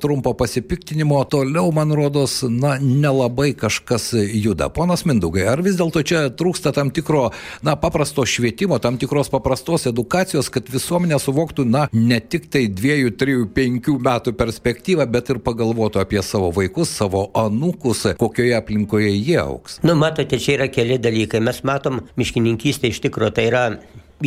trumpo 0.00 0.34
pasipiktinimo 0.38 1.22
toliau, 1.30 1.70
man 1.74 1.92
rodos, 1.94 2.42
na, 2.48 2.76
nelabai 2.80 3.52
kažkas 3.58 4.12
juda. 4.14 4.70
Ponas 4.74 5.04
Mindugai, 5.08 5.46
ar 5.50 5.62
vis 5.64 5.76
dėlto 5.78 5.83
čia 6.06 6.28
trūksta 6.32 6.72
tam 6.76 6.90
tikro, 6.94 7.30
na, 7.66 7.74
paprasto 7.80 8.24
švietimo, 8.28 8.78
tam 8.82 8.98
tikros 9.00 9.30
paprastos 9.32 9.88
edukacijos, 9.90 10.50
kad 10.52 10.68
visuomenė 10.72 11.18
suvoktų, 11.22 11.66
na, 11.68 11.86
ne 11.92 12.20
tik 12.20 12.48
tai 12.52 12.66
dviejų, 12.68 13.14
trijų, 13.20 13.48
penkių 13.56 13.98
metų 14.04 14.34
perspektyvą, 14.38 15.08
bet 15.10 15.32
ir 15.34 15.42
pagalvotų 15.44 16.02
apie 16.02 16.22
savo 16.22 16.50
vaikus, 16.54 16.92
savo 16.94 17.26
anūkus, 17.34 18.06
kokioje 18.20 18.56
aplinkoje 18.58 19.12
jie 19.14 19.40
auks. 19.42 19.80
Nu, 19.84 19.96
matote, 19.98 20.38
čia 20.40 20.58
yra 20.58 20.70
keli 20.72 21.00
dalykai. 21.02 21.42
Mes 21.44 21.60
matom 21.66 22.02
miškininkystę 22.20 22.92
iš 22.92 23.02
tikrųjų, 23.04 23.34
tai 23.36 23.48
yra 23.50 23.64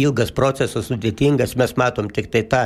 ilgas 0.01 0.31
procesas, 0.35 0.87
sudėtingas, 0.91 1.55
mes 1.59 1.73
matom 1.79 2.09
tik 2.13 2.29
tai 2.33 2.43
tą 2.49 2.63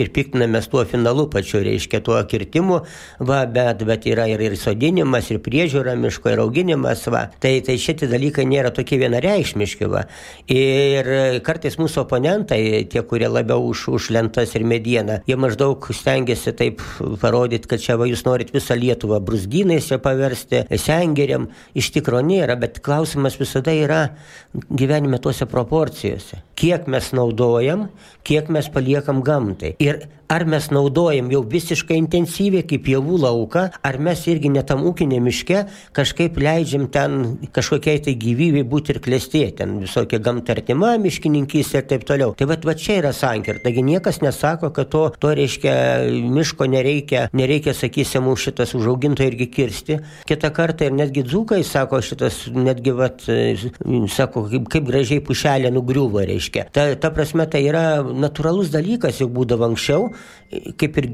ir 0.00 0.10
piktinamės 0.14 0.68
tuo 0.72 0.84
finalu 0.88 1.26
pačiu, 1.32 1.60
reiškia 1.64 2.00
tuo 2.04 2.18
kirtimu, 2.30 2.80
va, 3.26 3.40
bet, 3.50 3.84
bet 3.86 4.06
yra 4.10 4.26
ir, 4.30 4.42
ir 4.44 4.56
sodinimas, 4.60 5.30
ir 5.32 5.40
priežiūra 5.44 5.96
miško, 6.00 6.32
ir 6.34 6.42
auginimas, 6.44 7.04
va. 7.12 7.26
Tai, 7.42 7.52
tai 7.66 7.76
šitie 7.80 8.08
dalykai 8.10 8.46
nėra 8.48 8.72
tokie 8.74 9.00
vienareikšmiški, 9.00 9.88
va. 9.90 10.04
Ir 10.50 11.10
kartais 11.46 11.78
mūsų 11.80 12.04
oponentai, 12.04 12.60
tie, 12.90 13.04
kurie 13.06 13.28
labiau 13.30 13.64
už, 13.70 13.86
už 13.96 14.10
lentas 14.16 14.54
ir 14.58 14.66
medieną, 14.68 15.20
jie 15.28 15.38
maždaug 15.40 15.90
stengiasi 15.94 16.54
taip 16.56 16.84
parodyti, 17.22 17.70
kad 17.70 17.82
čia 17.82 17.98
va 18.00 18.08
jūs 18.10 18.24
norit 18.28 18.52
visą 18.54 18.76
Lietuvą 18.80 19.20
brusgynais 19.24 19.88
čia 19.90 20.00
paversti, 20.02 20.64
sengeriam, 20.80 21.48
iš 21.76 21.92
tikro 21.94 22.22
nėra, 22.24 22.56
bet 22.60 22.80
klausimas 22.84 23.38
visada 23.40 23.74
yra 23.76 24.02
gyvenime 24.70 25.20
tuose 25.22 25.46
proporcijose 25.50 26.40
kiek 26.60 26.69
mes 26.90 27.10
naudojam, 27.16 27.88
kiek 28.22 28.48
mes 28.52 28.68
paliekam 28.72 29.22
gamtai. 29.26 29.74
Ir 29.82 30.04
ar 30.30 30.44
mes 30.46 30.68
naudojam 30.70 31.30
jau 31.32 31.40
visiškai 31.42 31.96
intensyviai 31.98 32.62
kaip 32.70 32.86
javų 32.86 33.18
lauką, 33.24 33.64
ar 33.82 33.96
mes 33.98 34.20
irgi 34.30 34.52
netam 34.54 34.84
ūkinė 34.86 35.18
miške 35.24 35.64
kažkaip 35.96 36.38
leidžiam 36.38 36.86
ten 36.94 37.16
kažkokiai 37.56 37.98
tai 38.04 38.14
gyvybei 38.20 38.62
būti 38.62 38.94
ir 38.94 39.00
klestėti, 39.02 39.56
ten 39.58 39.80
visokia 39.82 40.20
gamta 40.22 40.54
artima 40.54 40.92
miškininkystė 41.02 41.82
ir 41.82 41.88
taip 41.90 42.06
toliau. 42.06 42.34
Tai 42.38 42.46
va, 42.52 42.58
va 42.62 42.76
čia 42.78 43.00
yra 43.00 43.10
sankirta. 43.16 43.64
Taigi 43.66 43.82
niekas 43.86 44.20
nesako, 44.22 44.70
kad 44.76 44.92
to, 44.92 45.02
to 45.18 45.34
reiškia 45.34 45.74
miško 46.30 46.70
nereikia, 46.70 47.26
nereikia, 47.34 47.74
sakysim, 47.74 48.28
mums 48.28 48.46
šitas 48.46 48.76
užauginto 48.78 49.26
irgi 49.26 49.50
kirsti. 49.50 49.98
Kita 50.30 50.52
kartą 50.54 50.86
ir 50.86 50.94
netgi 50.94 51.26
dzūkai 51.26 51.64
sako 51.66 51.98
šitas, 52.06 52.44
netgi, 52.54 52.94
va, 52.94 53.10
sako, 54.14 54.46
kaip, 54.52 54.70
kaip 54.76 54.86
gražiai 54.92 55.26
pušelė 55.26 55.74
nugriuvo, 55.74 56.22
reiškia. 56.30 56.59
Ta, 56.74 56.86
ta 57.00 57.10
prasme, 57.14 57.46
tai 57.50 57.62
yra 57.68 58.02
natūralus 58.02 58.72
dalykas, 58.72 59.20
jau 59.22 59.28
būdavo 59.32 59.68
anksčiau, 59.70 60.10
kaip 60.50 60.98
ir 60.98 61.08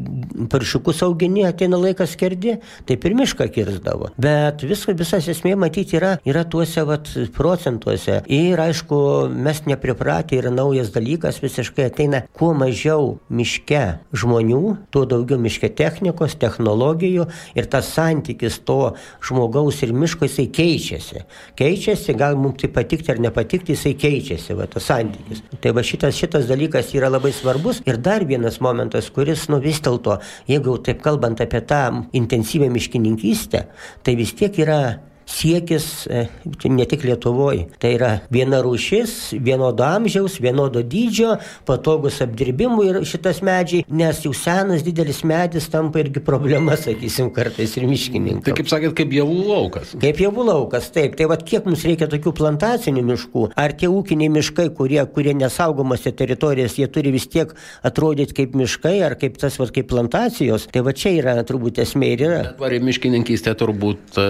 paršiukus 0.51 1.03
augini, 1.07 1.45
ateina 1.47 1.79
laikas 1.81 2.15
skerdi, 2.17 2.57
taip 2.89 3.05
ir 3.05 3.17
mišką 3.19 3.49
kirzdavo. 3.53 4.11
Bet 4.21 4.65
viska, 4.67 4.95
visas 4.97 5.29
esmė 5.29 5.55
matyti 5.61 5.99
yra, 5.99 6.17
yra 6.29 6.45
tuose 6.49 6.85
vat, 6.89 7.11
procentuose. 7.37 8.23
Ir 8.33 8.61
aišku, 8.63 8.99
mes 9.33 9.63
nepripratę 9.69 10.39
yra 10.41 10.53
naujas 10.55 10.93
dalykas, 10.95 11.41
visiškai 11.45 11.89
ateina 11.91 12.23
kuo 12.37 12.53
mažiau 12.57 13.17
miške 13.29 13.85
žmonių, 14.17 14.63
tuo 14.95 15.05
daugiau 15.09 15.41
miške 15.43 15.71
technikos, 15.77 16.39
technologijų 16.41 17.29
ir 17.59 17.69
tas 17.73 17.91
santykis 17.93 18.61
to 18.67 18.95
žmogaus 19.25 19.83
ir 19.85 19.93
miško 19.97 20.29
jisai 20.29 20.49
keičiasi. 20.57 21.25
Keičiasi, 21.59 22.17
gal 22.17 22.39
mums 22.41 22.63
tai 22.63 22.73
patikti 22.73 23.13
ar 23.13 23.21
nepatikti, 23.23 23.77
jisai 23.77 23.95
keičiasi, 24.01 24.57
va, 24.57 24.69
tas 24.71 24.89
santykis. 24.89 25.45
Tai 25.61 25.75
va 25.77 25.85
šitas, 25.87 26.17
šitas 26.17 26.49
dalykas 26.49 26.95
yra 26.97 27.11
labai 27.13 27.35
svarbus. 27.37 27.83
Ir 27.87 28.01
dar 28.01 28.25
vienas 28.29 28.61
momentas, 28.65 29.11
kuris, 29.13 29.26
nu 29.51 29.59
vis 29.63 29.81
dėlto, 29.85 30.19
jeigu 30.51 30.79
taip 30.87 31.03
kalbant 31.05 31.41
apie 31.43 31.61
tą 31.67 31.83
intensyvę 32.17 32.71
miškininkystę, 32.73 33.67
tai 34.03 34.17
vis 34.19 34.35
tiek 34.39 34.57
yra 34.63 34.81
siekis 35.27 36.07
e, 36.07 36.27
ne 36.71 36.87
tik 36.87 37.05
Lietuvoje. 37.05 37.67
Tai 37.83 37.91
yra 37.97 38.11
viena 38.33 38.61
rūšis, 38.65 39.37
vienodo 39.43 39.85
amžiaus, 39.87 40.39
vienodo 40.43 40.83
dydžio, 40.87 41.37
patogus 41.67 42.21
apdirbimui 42.25 42.87
ir 42.93 43.01
šitas 43.09 43.43
medžiai, 43.47 43.85
nes 43.91 44.23
jau 44.25 44.33
senas 44.37 44.85
didelis 44.87 45.23
medis 45.27 45.67
tampa 45.73 46.01
irgi 46.03 46.23
problema, 46.25 46.77
sakysim, 46.87 47.33
kartais 47.35 47.75
ir 47.77 47.89
miškininkai. 47.91 48.47
Tai 48.47 48.57
kaip 48.61 48.71
sakėt, 48.71 48.95
kaip 49.01 49.17
javų 49.19 49.41
laukas. 49.51 49.97
Kaip 50.03 50.23
javų 50.23 50.47
laukas, 50.51 50.91
taip. 50.95 51.19
Tai 51.19 51.29
vad 51.33 51.43
kiek 51.47 51.67
mums 51.67 51.85
reikia 51.87 52.09
tokių 52.13 52.35
plantacinių 52.37 53.05
miškų, 53.11 53.49
ar 53.59 53.75
tie 53.79 53.91
ūkiniai 53.91 54.31
miškai, 54.39 54.69
kurie, 54.79 55.03
kurie 55.11 55.35
nesaugomose 55.37 56.15
teritorijose, 56.17 56.81
jie 56.83 56.91
turi 56.93 57.15
vis 57.15 57.27
tiek 57.33 57.53
atrodyti 57.87 58.37
kaip 58.43 58.55
miškai, 58.59 58.97
ar 59.07 59.19
kaip 59.19 59.41
tas, 59.43 59.59
vad 59.59 59.75
kaip 59.75 59.91
plantacijos. 59.91 60.69
Tai 60.73 60.85
va 60.87 60.95
čia 60.97 61.17
yra 61.19 61.37
turbūt 61.47 61.83
esmė 61.83 62.13
ir 62.15 62.25
yra. 62.29 62.41
Tvari 62.57 62.79
miškininkystė 62.85 63.57
turbūt 63.59 64.19
e, 64.21 64.27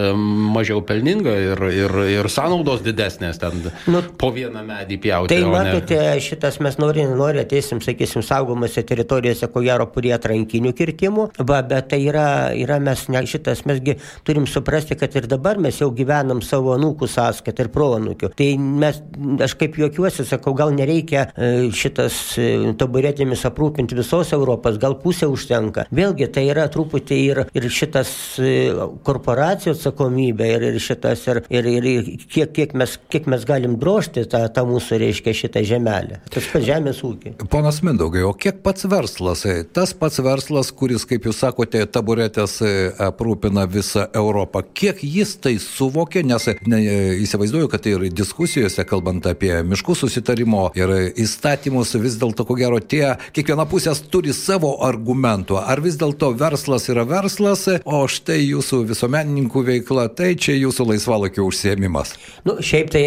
mažiau 0.56 0.82
pelninga 0.88 1.34
ir, 1.42 1.62
ir, 1.74 1.96
ir 2.16 2.28
sąnaudos 2.32 2.82
didesnės 2.86 3.40
ten 3.42 3.66
nu, 3.92 4.02
po 4.18 4.30
vieną 4.34 4.62
medį 4.66 4.98
pjauti. 5.02 5.34
Tai 5.34 5.52
matote, 5.52 5.98
ne... 5.98 6.22
šitas 6.24 6.60
mes 6.64 6.78
nori, 6.82 7.04
nori 7.10 7.42
ateisim, 7.42 7.80
sakysim, 7.84 8.24
saugomose 8.26 8.84
teritorijose, 8.86 9.48
ko 9.52 9.62
gero, 9.64 9.88
prie 9.92 10.12
atrankinių 10.16 10.72
kirtimų, 10.76 11.28
va, 11.46 11.60
bet 11.66 11.90
tai 11.92 12.00
yra, 12.06 12.26
yra 12.56 12.78
mes, 12.82 13.06
ne, 13.12 13.22
šitas 13.28 13.64
mesgi 13.68 13.96
turim 14.26 14.46
suprasti, 14.50 14.96
kad 14.98 15.14
ir 15.18 15.28
dabar 15.30 15.60
mes 15.62 15.80
jau 15.80 15.90
gyvenam 15.94 16.42
savo 16.44 16.74
anūkų 16.76 17.08
sąskaitą 17.10 17.66
ir 17.66 17.72
proanūkių. 17.74 18.32
Tai 18.38 18.48
mes, 18.84 19.00
aš 19.46 19.56
kaip 19.60 19.78
juokiuosi, 19.80 20.26
sakau, 20.28 20.54
gal 20.58 20.74
nereikia 20.76 21.28
e, 21.32 21.52
šitas 21.76 22.18
e, 22.40 22.48
taburetėmis 22.78 23.44
aprūpinti 23.48 23.98
visos 23.98 24.32
Europos, 24.36 24.80
gal 24.82 24.98
pusė 25.02 25.28
užtenka. 25.32 25.86
Vėlgi, 25.94 26.28
tai 26.32 26.46
yra 26.50 26.66
truputį 26.72 27.20
ir, 27.30 27.42
ir 27.56 27.68
šitas 27.72 28.10
e, 28.40 28.54
korporacijų 29.06 29.76
atsakomybė 29.76 30.50
ir, 30.56 30.68
ir 30.72 30.75
šitas, 30.82 31.24
ir, 31.28 31.42
ir, 31.50 31.88
ir 31.90 32.10
kiek, 32.26 32.52
kiek, 32.56 32.74
mes, 32.78 32.96
kiek 33.12 33.28
mes 33.30 33.44
galim 33.48 33.76
drošti 33.80 34.26
tą, 34.30 34.42
tą 34.52 34.66
mūsų, 34.68 35.00
reiškia, 35.02 35.34
šitą 35.36 35.62
žemelę. 35.66 36.20
Tas 36.32 36.48
pats 36.52 36.66
žemės 36.66 37.02
ūkį. 37.06 37.34
Ponas 37.52 37.82
Mindaugai, 37.86 38.24
o 38.26 38.32
kiek 38.36 38.62
pats 38.64 38.86
verslas, 38.90 39.44
tas 39.76 39.94
pats 39.96 40.20
verslas, 40.24 40.72
kuris, 40.74 41.06
kaip 41.08 41.28
jūs 41.28 41.40
sakote, 41.44 41.82
taburetės 41.90 42.58
aprūpina 43.02 43.66
visą 43.70 44.06
Europą, 44.16 44.62
kiek 44.76 45.02
jis 45.04 45.36
tai 45.42 45.56
suvokė, 45.62 46.24
nes 46.26 46.48
ne, 46.66 46.80
įsivaizduoju, 47.24 47.70
kad 47.72 47.86
ir 47.90 48.06
diskusijose, 48.12 48.84
kalbant 48.88 49.26
apie 49.30 49.52
miškų 49.66 49.96
susitarimo 49.98 50.68
ir 50.78 50.92
įstatymus, 51.16 51.94
vis 52.00 52.18
dėlto, 52.20 52.46
ko 52.48 52.56
gero, 52.58 52.80
tie, 52.80 53.16
kiekviena 53.36 53.66
pusė 53.68 53.94
turi 54.10 54.34
savo 54.36 54.76
argumentų. 54.84 55.60
Ar 55.60 55.80
vis 55.84 55.98
dėlto 56.00 56.32
verslas 56.38 56.88
yra 56.92 57.06
verslas, 57.08 57.66
o 57.84 58.02
štai 58.10 58.40
jūsų 58.42 58.82
visuomenininkų 58.90 59.62
veikla, 59.70 60.08
tai 60.16 60.34
čia 60.40 60.56
jūsų 60.66 60.88
laisvalokio 60.90 61.46
užsiemimas. 61.46 62.14
Nu, 62.46 62.58
šiaip 62.64 62.90
tai 62.92 63.04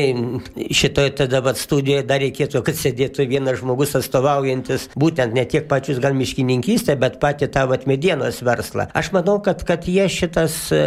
šitoje 0.76 1.13
tada 1.22 1.41
vat 1.45 1.60
studijoje 1.60 2.06
dar 2.10 2.22
reikėtų, 2.24 2.63
kad 2.65 2.80
sėdėtų 2.80 3.28
vienas 3.30 3.60
žmogus 3.62 3.95
atstovaujantis 4.00 4.89
būtent 5.00 5.36
ne 5.36 5.45
tiek 5.50 5.67
pačius 5.69 6.02
gal 6.04 6.17
miškininkystę, 6.17 6.98
bet 7.00 7.19
patį 7.22 7.52
tą 7.54 7.65
vat 7.72 7.86
medienos 7.89 8.41
verslą. 8.45 8.89
Aš 8.98 9.12
manau, 9.15 9.39
kad, 9.45 9.63
kad 9.67 9.88
jie 9.89 10.08
šitas, 10.12 10.58
e, 10.76 10.84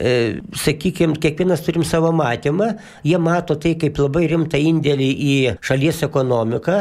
e, 0.00 0.14
sakykime, 0.56 1.18
kiekvienas 1.22 1.64
turim 1.66 1.86
savo 1.86 2.12
matymą, 2.16 2.74
jie 3.06 3.18
mato 3.22 3.56
tai 3.60 3.76
kaip 3.80 3.98
labai 4.00 4.26
rimtą 4.32 4.60
indėlį 4.60 5.10
į 5.30 5.34
šalies 5.64 6.04
ekonomiką, 6.06 6.80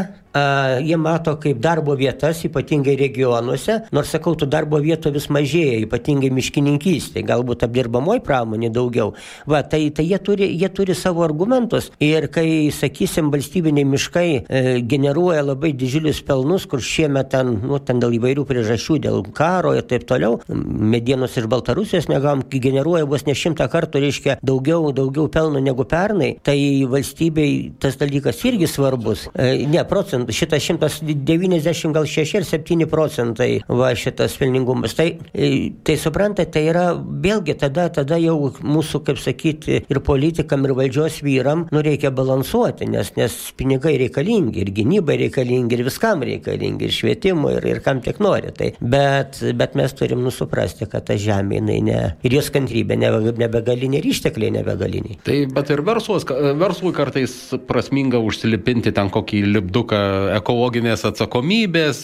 jie 0.82 0.98
mato 0.98 1.36
kaip 1.40 1.60
darbo 1.64 1.96
vietas, 1.96 2.44
ypatingai 2.48 2.96
regionuose, 3.00 3.80
nors 3.96 4.12
sakau, 4.12 4.36
tų 4.36 4.48
darbo 4.52 4.80
vietų 4.84 5.14
vis 5.16 5.28
mažėja, 5.32 5.80
ypatingai 5.86 6.32
miškininkystė, 6.36 7.24
galbūt 7.28 7.64
apdirbamoji 7.68 8.24
pramonė 8.26 8.72
daugiau. 8.74 9.14
Va, 9.50 9.62
tai, 9.64 9.88
tai 9.96 10.08
jie, 10.10 10.20
turi, 10.20 10.50
jie 10.60 10.70
turi 10.76 10.96
savo 10.98 11.24
argumentus 11.26 11.92
ir 12.04 12.28
kai, 12.34 12.70
sakysim, 12.76 13.32
valstybiniai 13.34 13.88
miškai 13.88 14.28
e, 14.36 14.64
generuoja 14.84 15.46
labai 15.46 15.72
didžiulius 15.78 16.22
pelnus, 16.28 16.68
kur 16.70 16.84
šiemet 16.84 17.32
ten, 17.32 17.56
nu, 17.64 17.80
ten 17.80 18.02
dėl 18.04 18.18
įvairių 18.20 18.46
priežasčių, 18.50 19.00
dėl 19.08 19.24
karo 19.36 19.76
ir 19.78 19.88
taip 19.88 20.08
toliau, 20.10 20.42
medienos 20.50 21.38
iš 21.40 21.48
Baltarusijos 21.52 22.10
negavom, 22.12 22.44
generuoja 22.52 23.08
vos 23.10 23.26
ne 23.28 23.36
šimtą 23.38 23.70
kartų, 23.72 24.04
reiškia, 24.04 24.38
daugiau, 24.46 24.92
daugiau 24.96 25.30
pelno 25.32 25.62
negu 25.64 25.88
pernai, 25.88 26.36
tai 26.44 26.58
valstybei 26.90 27.78
tas 27.80 27.98
dalykas 28.02 28.44
irgi 28.48 28.70
svarbus. 28.70 29.28
E, 29.34 29.66
ne, 29.70 29.84
procentų 29.88 30.25
procentų, 30.26 30.34
šitas 30.34 30.64
190 30.64 31.94
gal 31.94 32.06
6 32.06 32.36
ar 32.38 32.44
7 32.44 32.86
procentai 32.88 33.64
va 33.68 33.94
šitas 33.96 34.38
pelningumas. 34.38 34.96
Tai, 34.96 35.18
e, 35.34 35.72
tai 35.84 35.98
suprantate, 35.98 36.52
tai 36.52 36.68
yra 36.70 36.94
vėlgi 36.96 37.56
tada, 37.58 37.90
tada 37.90 38.18
jau 38.18 38.54
mūsų, 38.62 39.04
kaip 39.06 39.18
sakyti, 39.18 39.86
ir 39.88 40.00
politikam, 40.02 40.66
ir 40.66 40.74
valdžios 40.74 41.22
vyram, 41.24 41.68
nu 41.72 41.82
reikia 41.82 42.12
balansuoti, 42.12 42.88
nes, 42.88 43.14
nes 43.18 43.34
pinigai 43.58 43.98
reikalingi, 43.98 44.62
ir 44.62 44.72
gynybai 44.72 45.18
reikalingi, 45.26 45.76
ir 45.76 45.86
viskam 45.86 46.24
reikalingi, 46.24 46.86
ir 46.86 46.92
švietimo, 46.92 47.52
ir, 47.52 47.66
ir 47.66 47.82
kam 47.82 48.02
tik 48.02 48.20
nori. 48.20 48.52
Tai, 48.56 48.74
bet, 48.80 49.42
bet 49.56 49.76
mes 49.76 49.94
turim 49.94 50.24
nusuprasti, 50.24 50.88
kad 50.90 51.06
ta 51.08 51.18
žemė, 51.20 51.60
jinai 51.60 51.80
ne, 51.86 52.00
ir 52.24 52.38
jos 52.38 52.52
kantrybė 52.54 52.98
nebe, 53.00 53.36
nebegalinė, 53.38 54.00
ir 54.00 54.10
ištekliai 54.14 54.54
nebegaliniai. 54.60 55.20
Tai 55.26 55.40
bet 55.56 55.72
ir 55.74 55.84
verslos, 55.86 56.26
verslui 56.60 56.94
kartais 56.96 57.34
prasminga 57.68 58.20
užsilipinti 58.24 58.94
ten 58.96 59.10
kokį 59.14 59.42
lipduką 59.56 60.06
ekologinės 60.36 61.06
atsakomybės, 61.10 62.00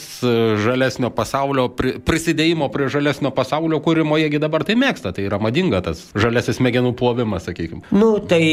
žalesnio 0.64 1.12
pasaulio, 1.16 1.68
prisidėjimo 2.08 2.70
prie 2.74 2.90
žalesnio 2.94 3.34
pasaulio 3.36 3.82
kūrimo, 3.84 4.20
jiegi 4.22 4.42
dabar 4.42 4.66
tai 4.68 4.78
mėgsta, 4.80 5.14
tai 5.16 5.28
yra 5.30 5.42
madinga 5.42 5.84
tas 5.86 6.08
žalesis 6.16 6.60
smegenų 6.60 6.94
plovimas, 7.00 7.48
sakykime. 7.50 7.86
Nu, 7.96 8.16
tai, 8.24 8.44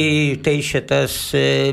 tai 0.44 0.58
šitas, 0.64 1.18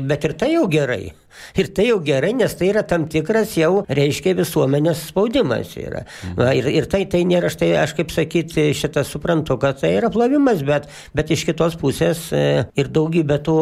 bet 0.06 0.28
ir 0.28 0.36
tai 0.38 0.52
jau 0.54 0.66
gerai. 0.70 1.14
Ir 1.56 1.70
tai 1.76 1.88
jau 1.90 1.98
gerai, 2.04 2.32
nes 2.36 2.54
tai 2.56 2.70
yra 2.72 2.82
tam 2.86 3.06
tikras 3.10 3.54
jau, 3.58 3.84
reiškia, 3.88 4.34
visuomenės 4.38 5.06
spaudimas 5.10 5.72
yra. 5.80 6.04
Va, 6.36 6.52
ir, 6.56 6.68
ir 6.72 6.88
tai, 6.90 7.04
tai 7.10 7.22
nėra, 7.28 7.50
štai 7.52 7.72
aš 7.80 7.94
kaip 7.98 8.12
sakyti, 8.14 8.68
šitą 8.76 9.04
suprantu, 9.06 9.58
kad 9.62 9.80
tai 9.80 9.94
yra 9.96 10.10
plovimas, 10.12 10.62
bet, 10.66 10.88
bet 11.16 11.32
iš 11.34 11.46
kitos 11.48 11.76
pusės 11.80 12.26
e, 12.34 12.66
ir 12.78 12.90
daugybė 12.92 13.38
tų, 13.46 13.56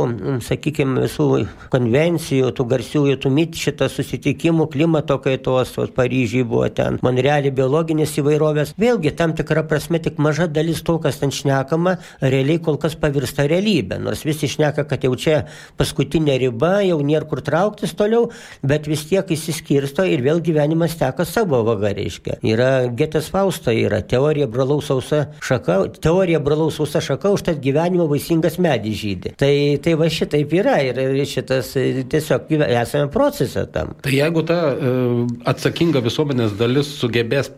sakykime, 0.46 1.04
visų 1.04 1.28
konvencijų, 1.72 2.52
tų 2.56 2.68
garsiųjų, 2.72 3.18
tų 3.22 3.32
mit 3.34 3.58
šitą 3.58 3.90
susitikimų, 3.92 4.68
klimato 4.72 5.18
kaitos, 5.22 5.76
Paryžiai 5.94 6.44
buvo 6.48 6.66
ten, 6.74 6.98
Monrealį 7.04 7.52
biologinės 7.54 8.16
įvairovės, 8.20 8.74
vėlgi 8.80 9.14
tam 9.18 9.34
tikra 9.36 9.62
prasme 9.68 10.00
tik 10.02 10.18
maža 10.22 10.48
dalis 10.50 10.82
to, 10.86 10.96
kas 11.02 11.20
ten 11.20 11.32
šnekama, 11.34 11.96
realiai 12.22 12.60
kol 12.62 12.78
kas 12.82 12.96
pavirsta 12.98 13.46
realybė. 13.50 14.00
Nors 14.02 14.24
visi 14.26 14.48
šneka, 14.50 14.86
kad 14.90 15.04
jau 15.06 15.14
čia 15.18 15.44
paskutinė 15.78 16.38
riba, 16.42 16.76
jau 16.86 16.98
nėra 17.04 17.28
kur 17.30 17.42
traukti 17.44 17.63
trauktis 17.64 17.94
toliau, 17.96 18.28
bet 18.62 18.88
vis 18.90 19.04
tiek 19.08 19.30
įsiskirsto 19.32 20.04
ir 20.04 20.22
vėl 20.24 20.42
gyvenimas 20.44 20.96
teka 21.00 21.24
savo 21.24 21.62
vaga, 21.64 21.94
reiškia. 21.96 22.38
Yra 22.44 22.90
Getės 22.92 23.30
Fausto, 23.32 23.72
yra 23.72 24.02
teorija 24.04 24.48
bralaus 24.50 24.90
sausa 24.90 25.24
šaka, 25.44 25.78
teorija 26.04 26.40
bralaus 26.44 26.76
sausa 26.76 27.00
šaka, 27.04 27.32
užtat 27.34 27.62
gyvenimo 27.64 28.06
vaisingas 28.10 28.58
medis 28.60 29.00
žydė. 29.00 29.34
Tai, 29.40 29.54
tai 29.84 29.96
va 30.00 30.10
šitaip 30.12 30.52
yra 30.60 30.76
ir, 30.84 31.00
šitas 31.24 31.72
tiesiog 32.12 32.52
esame 32.68 33.08
procese 33.12 33.64
tam. 33.72 33.94
Tai 34.04 34.12
jeigu 34.12 34.44
ta 34.46 34.60
uh, 34.74 35.24
atsakinga 35.48 36.04
visuomenės 36.04 36.58
dalis 36.60 36.92
sugebės 37.00 37.48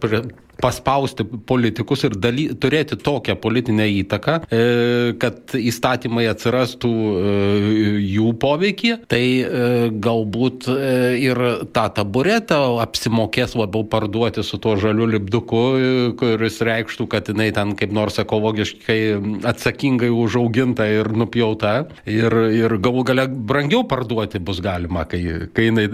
paspausti 0.62 1.24
politikus 1.48 2.04
ir 2.06 2.16
daly, 2.20 2.48
turėti 2.60 2.98
tokią 3.00 3.36
politinę 3.40 3.86
įtaką, 4.02 4.38
e, 4.48 4.60
kad 5.20 5.54
įstatymai 5.58 6.26
atsirastų 6.30 6.92
e, 6.92 7.34
jų 8.16 8.32
poveikį, 8.42 8.92
tai 9.10 9.22
e, 9.40 9.66
galbūt 10.06 10.68
e, 10.72 10.78
ir 11.26 11.40
tą 11.76 11.86
taburetą 11.98 12.60
apsimokės 12.84 13.56
labiau 13.58 13.86
parduoti 13.90 14.44
su 14.46 14.60
tuo 14.62 14.76
žaliu 14.80 15.08
lipduku, 15.16 15.62
e, 15.76 15.94
kuris 16.20 16.60
reikštų, 16.66 17.08
kad 17.12 17.30
jinai 17.32 17.50
ten 17.56 17.76
kaip 17.78 17.94
nors 17.96 18.20
ekologiškai 18.22 19.00
atsakingai 19.52 20.10
užauginta 20.14 20.88
ir 20.90 21.12
nupjauta 21.16 21.76
ir, 22.08 22.40
ir 22.56 22.78
galų 22.82 23.06
gale 23.10 23.28
brangiau 23.28 23.84
parduoti 23.88 24.40
bus 24.42 24.62
galima, 24.64 25.04
kai, 25.08 25.22
kai 25.52 25.70
jinai 25.70 25.88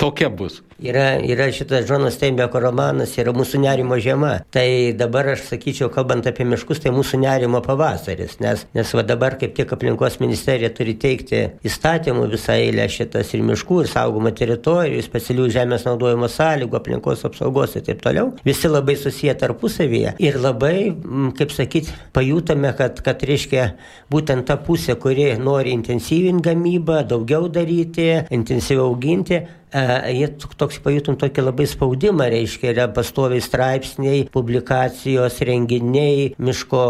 tokia 0.00 0.30
bus. 0.32 0.60
Yra, 0.80 1.18
yra 1.20 1.50
šitas 1.52 1.84
Džonas 1.84 2.14
Steinbeko 2.16 2.60
romanas, 2.62 3.12
yra 3.20 3.34
mūsų 3.36 3.58
nerimo 3.60 3.98
žiema. 4.00 4.38
Tai 4.54 4.64
dabar 4.96 5.28
aš 5.34 5.42
sakyčiau, 5.50 5.90
kalbant 5.92 6.24
apie 6.30 6.46
miškus, 6.48 6.80
tai 6.80 6.92
mūsų 6.96 7.20
nerimo 7.20 7.60
pavasaris, 7.64 8.38
nes, 8.40 8.62
nes 8.76 8.92
va 8.96 9.04
dabar 9.04 9.36
kaip 9.40 9.52
tik 9.58 9.74
aplinkos 9.76 10.16
ministerija 10.22 10.70
turi 10.72 10.94
teikti 10.96 11.42
įstatymų 11.68 12.24
visą 12.32 12.56
eilę 12.56 12.86
šitas 12.88 13.34
ir 13.36 13.44
miškų, 13.50 13.82
ir 13.84 13.90
saugomą 13.92 14.32
teritorijų, 14.38 15.04
specialių 15.04 15.50
žemės 15.52 15.84
naudojimo 15.84 16.30
sąlygų, 16.32 16.80
aplinkos 16.80 17.26
apsaugos 17.28 17.76
ir 17.76 17.84
taip 17.90 18.00
toliau. 18.06 18.32
Visi 18.48 18.72
labai 18.72 18.96
susiję 18.96 19.36
tarpusavyje 19.44 20.16
ir 20.16 20.40
labai, 20.40 20.94
kaip 21.36 21.52
sakyti, 21.52 21.92
pajutame, 22.16 22.72
kad, 22.80 23.04
kad 23.04 23.20
reiškia 23.28 23.74
būtent 24.08 24.48
ta 24.48 24.56
pusė, 24.56 24.96
kuri 24.96 25.28
nori 25.36 25.76
intensyvinti 25.76 26.48
gamybą, 26.48 27.02
daugiau 27.12 27.52
daryti, 27.52 28.14
intensyviau 28.32 28.88
auginti, 28.94 29.44
jie 29.72 30.28
toks 30.58 30.78
pajutom 30.82 31.16
tokį 31.20 31.44
labai 31.44 31.66
spaudimą, 31.70 32.26
reiškia, 32.32 32.70
yra 32.72 32.86
pastoviai 32.94 33.42
straipsniai, 33.44 34.24
publikacijos, 34.32 35.40
renginiai, 35.46 36.30
miško 36.40 36.82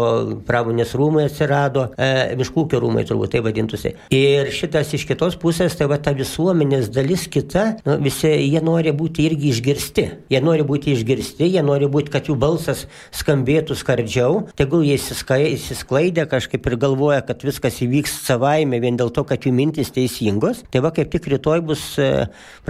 pramonės 0.47 0.95
rūmai 0.97 1.27
atsirado, 1.29 1.89
e, 1.97 2.35
miškų 2.39 2.65
ūkio 2.65 2.81
rūmai 2.81 3.05
turbūt 3.07 3.35
tai 3.35 3.43
vadintųsi. 3.45 3.93
Ir 4.15 4.51
šitas 4.53 4.93
iš 4.97 5.05
kitos 5.09 5.37
pusės, 5.41 5.75
tai 5.77 5.89
va 5.91 5.99
ta 6.01 6.13
visuomenės 6.17 6.89
dalis 6.93 7.27
kita, 7.31 7.65
nu, 7.85 7.97
visi 8.03 8.31
jie 8.31 8.61
nori 8.63 8.93
būti 8.95 9.27
irgi 9.29 9.51
išgirsti. 9.53 10.07
Jie 10.31 10.41
nori 10.43 10.65
būti 10.67 10.95
išgirsti, 10.95 11.49
jie 11.53 11.63
nori 11.65 11.89
būti, 11.91 12.11
kad 12.13 12.29
jų 12.29 12.37
balsas 12.41 12.85
skambėtų 13.15 13.77
skardžiau, 13.77 14.47
tegul 14.59 14.85
jie 14.87 14.97
įsisklaidė 14.97 16.27
kažkaip 16.31 16.67
ir 16.67 16.77
galvoja, 16.81 17.21
kad 17.25 17.43
viskas 17.45 17.81
įvyks 17.85 18.21
savaime 18.25 18.81
vien 18.83 18.97
dėl 18.99 19.11
to, 19.13 19.25
kad 19.27 19.45
jų 19.45 19.53
mintis 19.55 19.93
teisingos. 19.93 20.63
Tai 20.71 20.83
va 20.85 20.93
kaip 20.95 21.11
tik 21.13 21.27
rytoj 21.31 21.63
bus 21.65 21.83
e, 22.01 22.09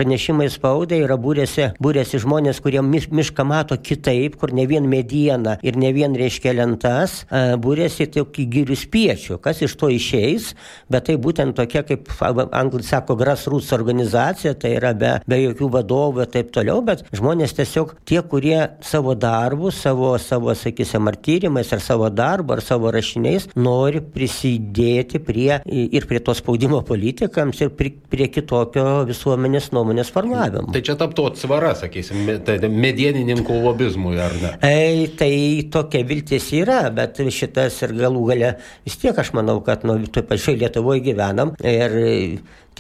pranešimai 0.01 0.49
spaudai 0.49 1.03
yra 1.05 1.15
būrėsi, 1.21 1.75
būrėsi 1.81 2.19
žmonės, 2.23 2.59
kurie 2.63 2.81
mišką 2.81 3.45
mato 3.45 3.77
kitaip, 3.77 4.37
kur 4.41 4.49
ne 4.55 4.65
vien 4.65 4.87
mediena 4.89 5.57
ir 5.61 5.77
ne 5.77 5.91
vien 5.93 6.15
reiškia 6.17 6.55
lentas, 6.57 7.21
būrėsi 7.61 8.07
tokį 8.15 8.47
gyrių 8.55 8.77
spiečių. 8.81 9.37
Kas 9.43 9.61
iš 9.61 9.75
to 9.77 9.91
išeis, 9.93 10.51
bet 10.89 11.05
tai 11.09 11.17
būtent 11.21 11.53
tokia, 11.57 11.83
kaip 11.85 12.09
anglai 12.21 12.81
sako, 12.87 13.15
grassroots 13.19 13.69
organizacija, 13.77 14.55
tai 14.57 14.73
yra 14.79 14.95
be, 14.97 15.11
be 15.29 15.41
jokių 15.43 15.69
vadovų 15.77 16.25
ir 16.25 16.31
taip 16.33 16.49
toliau, 16.55 16.79
bet 16.85 17.05
žmonės 17.13 17.53
tiesiog 17.59 17.93
tie, 18.09 18.23
kurie 18.25 18.57
savo 18.85 19.13
darbus, 19.13 19.77
savo, 19.85 20.15
savo 20.17 20.55
sakysim, 20.57 21.11
ar 21.11 21.19
tyrimais, 21.21 21.69
ar 21.75 21.83
savo 21.83 22.09
darbu, 22.09 22.57
ar 22.57 22.63
savo 22.65 22.89
rašiniais 22.93 23.51
nori 23.53 24.01
prisidėti 24.01 25.21
prie 25.21 25.61
ir 25.69 26.09
prie 26.09 26.23
to 26.25 26.33
spaudimo 26.37 26.81
politikams, 26.87 27.61
ir 27.61 27.73
prie, 27.77 27.93
prie 28.09 28.31
kitokio 28.33 29.03
visuomenės 29.09 29.69
nuomonės 29.75 29.90
formavimo. 30.13 30.71
Tai 30.73 30.81
čia 30.85 30.95
taptų 30.99 31.27
atsvara, 31.31 31.73
sakysim, 31.79 32.29
tai 32.47 32.57
medienininkų 32.71 33.59
lobizmui, 33.65 34.15
ar 34.21 34.35
ne? 34.41 34.53
E, 34.63 35.09
tai 35.19 35.33
tokia 35.73 36.03
viltis 36.07 36.49
yra, 36.55 36.83
bet 36.95 37.19
šitas 37.33 37.81
ir 37.85 37.95
galų 37.99 38.25
gale 38.31 38.55
vis 38.87 38.97
tiek 39.01 39.17
aš 39.17 39.33
manau, 39.37 39.59
kad 39.65 39.85
nu, 39.87 39.99
toj 40.07 40.25
pačioj 40.29 40.57
Lietuvoje 40.61 41.03
gyvenam 41.11 41.55
ir 41.59 41.95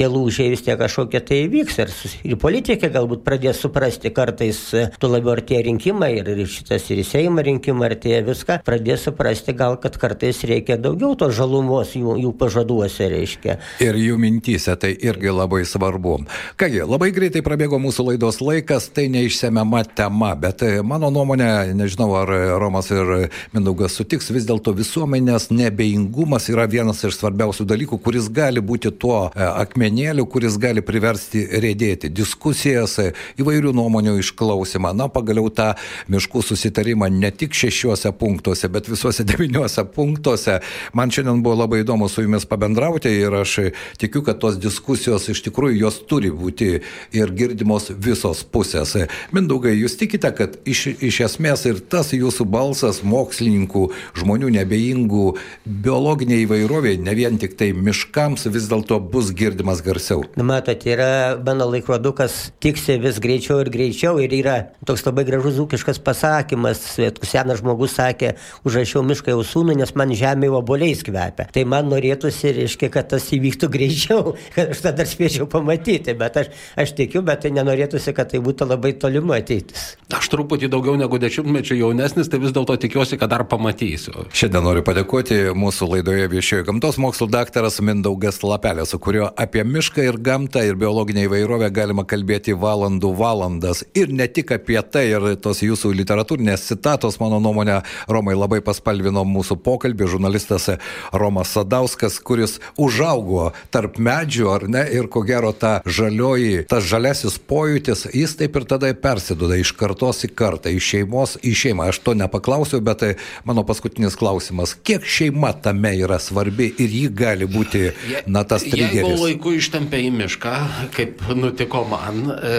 tie 0.01 0.09
lūžiai 0.09 0.49
vis 0.49 0.63
tiek 0.65 0.79
kažkokie 0.81 1.19
tai 1.21 1.43
įvyks 1.45 1.77
ir, 1.83 1.91
ir 2.25 2.37
politikai 2.41 2.89
galbūt 2.93 3.21
pradės 3.25 3.59
suprasti 3.61 4.09
kartais, 4.13 4.59
e, 4.73 4.87
tu 4.97 5.09
labiau 5.11 5.35
artėja 5.35 5.67
rinkimai 5.67 6.09
ir, 6.17 6.31
ir 6.33 6.49
šitas 6.49 6.87
ir 6.89 7.03
į 7.03 7.05
Seimą 7.05 7.43
rinkimai 7.45 7.91
artėja 7.91 8.23
viską, 8.25 8.57
pradės 8.65 9.05
suprasti 9.05 9.53
gal, 9.57 9.77
kad 9.81 9.99
kartais 10.01 10.41
reikia 10.47 10.79
daugiau 10.81 11.13
tos 11.19 11.35
žalumos 11.37 11.93
jų, 11.93 12.15
jų 12.23 12.31
pažaduose 12.39 13.09
reiškia. 13.13 13.57
Ir 13.83 13.99
jų 13.99 14.17
mintys, 14.21 14.65
tai 14.81 14.95
irgi 14.97 15.33
labai 15.35 15.61
svarbu. 15.69 16.15
Kągi, 16.57 16.81
labai 16.89 17.11
greitai 17.13 17.43
prabėgo 17.45 17.77
mūsų 17.81 18.07
laidos 18.09 18.41
laikas, 18.41 18.89
tai 18.95 19.05
neišsemiama 19.13 19.83
tema, 19.93 20.33
bet 20.39 20.65
e, 20.65 20.71
mano 20.81 21.11
nuomonė, 21.13 21.51
nežinau 21.77 22.09
ar 22.23 22.33
Romas 22.61 22.89
ir 22.89 23.27
Mindaugas 23.53 23.99
sutiks, 23.99 24.31
vis 24.33 24.49
dėlto 24.49 24.73
visuomenės 24.77 25.51
nebeingumas 25.53 26.49
yra 26.49 26.65
vienas 26.71 27.03
iš 27.05 27.19
svarbiausių 27.21 27.69
dalykų, 27.69 28.01
kuris 28.01 28.31
gali 28.33 28.63
būti 28.65 28.89
tuo 28.97 29.27
e, 29.29 29.45
akmeniu 29.45 29.90
akmenėlių, 29.91 30.25
kuris 30.31 30.57
gali 30.57 30.81
priversti 30.81 31.43
rėdėti 31.59 32.09
diskusijas, 32.09 32.97
įvairių 33.39 33.73
nuomonių 33.75 34.19
išklausimą. 34.21 34.93
Na, 34.95 35.07
pagaliau 35.11 35.49
tą 35.51 35.75
miškų 36.07 36.41
susitarimą 36.41 37.09
ne 37.11 37.31
tik 37.31 37.53
šešiuose 37.53 38.11
punktuose, 38.17 38.69
bet 38.69 38.87
visuose 38.87 39.23
devyniuose 39.29 39.83
punktuose. 39.93 40.61
Man 40.93 41.11
šiandien 41.11 41.43
buvo 41.43 41.61
labai 41.63 41.81
įdomu 41.83 42.09
su 42.09 42.23
jumis 42.23 42.45
pabendrauti 42.45 43.09
ir 43.09 43.33
aš 43.41 43.71
tikiu, 43.99 44.23
kad 44.23 44.39
tos 44.39 44.57
diskusijos 44.57 45.27
iš 45.29 45.43
tikrųjų 45.47 45.81
jos 45.81 45.99
turi 46.07 46.31
būti 46.31 46.81
ir 47.11 47.31
girdimos 47.35 47.91
visos 47.91 48.43
pusės. 48.43 48.95
Mindaugai, 49.35 49.75
jūs 49.75 49.97
tikite, 49.99 50.31
kad 50.35 50.57
iš, 50.65 50.87
iš 51.01 51.21
esmės 51.27 51.65
ir 51.67 51.81
tas 51.91 52.13
jūsų 52.15 52.47
balsas 52.47 53.01
mokslininkų, 53.03 53.89
žmonių 54.21 54.53
nebejingų, 54.55 55.27
biologinė 55.65 56.41
įvairovė, 56.45 56.97
ne 57.01 57.15
vien 57.17 57.39
tik 57.41 57.57
tai 57.59 57.71
miškams 57.75 58.47
vis 58.51 58.69
dėlto 58.71 58.99
bus 59.11 59.31
girdimas 59.35 59.70
važiuodamas 59.71 59.81
garsiau. 59.81 60.23
Matot, 60.35 60.85
yra 60.85 61.37
mano 61.45 61.65
laikrodukas 61.69 62.51
tiksi 62.59 62.97
vis 62.99 63.19
greičiau 63.19 63.61
ir 63.61 63.69
greičiau 63.69 64.19
ir 64.19 64.31
yra 64.31 64.71
toks 64.85 65.05
labai 65.05 65.23
gražus 65.25 65.59
ūkiškas 65.59 66.01
pasakymas. 66.03 66.99
Senas 67.23 67.61
žmogus 67.61 67.95
sakė, 67.95 68.35
užrašiau 68.65 69.03
mišką 69.03 69.31
jau 69.31 69.43
sūnų, 69.43 69.77
nes 69.79 69.93
man 69.95 70.11
žemė 70.11 70.51
oboliais 70.51 71.03
kvepia. 71.03 71.47
Tai 71.51 71.63
man 71.65 71.89
norėtųsi, 71.91 72.53
reiškia, 72.57 72.89
kad 72.91 73.09
tas 73.13 73.29
įvyktų 73.31 73.69
greičiau, 73.71 74.35
kad 74.55 74.73
aš 74.73 74.83
tą 74.83 74.93
dar 74.95 75.07
spėčiau 75.07 75.47
pamatyti, 75.47 76.15
bet 76.17 76.41
aš, 76.43 76.51
aš 76.75 76.95
tikiu, 76.97 77.23
bet 77.25 77.43
tai 77.45 77.53
nenorėtųsi, 77.55 78.13
kad 78.15 78.31
tai 78.31 78.41
būtų 78.43 78.67
labai 78.71 78.93
tolima 78.99 79.39
ateitis. 79.39 79.95
Aš 80.11 80.31
truputį 80.33 80.71
daugiau 80.71 80.97
negu 80.99 81.19
dešimtmečių 81.21 81.79
jaunesnis, 81.79 82.29
tai 82.31 82.41
vis 82.43 82.55
dėlto 82.55 82.75
tikiuosi, 82.81 83.19
kad 83.21 83.31
dar 83.31 83.45
pamatysiu. 83.49 84.27
Šiandien 84.35 84.65
noriu 84.65 84.83
padėkoti 84.85 85.53
mūsų 85.55 85.91
laidoje 85.95 86.27
viešiojo 86.31 86.67
gamtos 86.67 86.99
mokslo 87.01 87.29
daktaras 87.31 87.79
Mindaugas 87.83 88.41
Lapelė, 88.43 88.85
su 88.87 88.99
kuriuo 89.01 89.29
apie 89.39 89.60
apie 89.61 89.69
mišką 89.69 90.01
ir 90.01 90.17
gamtą 90.17 90.61
ir 90.65 90.75
biologinę 90.75 91.27
įvairovę 91.27 91.69
galima 91.69 92.03
kalbėti 92.07 92.53
valandų 92.57 93.11
valandas. 93.17 93.83
Ir 93.93 94.09
ne 94.09 94.25
tik 94.27 94.51
apie 94.55 94.79
tai, 94.81 95.03
ir 95.13 95.35
tos 95.37 95.61
jūsų 95.61 95.91
literatūrinės 95.99 96.65
citatos, 96.65 97.19
mano 97.21 97.39
nuomonė, 97.39 97.81
Romai 98.09 98.33
labai 98.33 98.61
paspalvino 98.65 99.21
mūsų 99.27 99.59
pokalbį. 99.61 100.07
Žurnalistas 100.09 100.69
Romas 101.13 101.53
Sadauskas, 101.53 102.17
kuris 102.19 102.57
užaugo 102.77 103.51
tarp 103.69 103.99
medžių, 104.01 104.47
ar 104.49 104.65
ne, 104.67 104.81
ir 104.89 105.09
ko 105.11 105.21
gero 105.27 105.51
ta 105.53 105.81
žalioji, 105.85 106.65
tas 106.71 106.87
žalesis 106.89 107.37
pojūtis, 107.37 108.07
jis 108.15 108.33
taip 108.39 108.57
ir 108.57 108.65
tada 108.65 108.89
persiduoda 108.97 109.59
iš 109.61 109.75
kartos 109.77 110.23
į 110.25 110.31
kartą, 110.33 110.73
iš 110.73 110.89
šeimos 110.95 111.37
į 111.45 111.53
šeimą. 111.63 111.91
Aš 111.91 112.01
to 112.01 112.15
nepaklausiau, 112.17 112.81
bet 112.81 113.03
tai 113.03 113.11
mano 113.45 113.65
paskutinis 113.67 114.17
klausimas, 114.17 114.73
kiek 114.73 115.05
šeima 115.05 115.53
tame 115.61 115.93
yra 116.01 116.17
svarbi 116.21 116.71
ir 116.81 116.97
ji 116.97 117.07
gali 117.13 117.49
būti, 117.49 117.91
na, 118.25 118.45
tas 118.47 118.65
trigeris. 118.65 119.05
Jeigu 119.05 119.25
laiku 119.27 119.50
jeigu 119.51 119.59
ištempė 119.59 119.99
į 120.05 120.11
mišką, 120.15 120.53
kaip 120.95 121.21
nutiko 121.35 121.83
man, 121.89 122.23
e, 122.31 122.51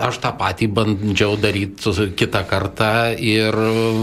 aš 0.00 0.20
tą 0.22 0.32
patį 0.38 0.68
bandžiau 0.72 1.36
daryti 1.40 2.08
kitą 2.16 2.44
kartą 2.48 3.14
ir 3.16 3.54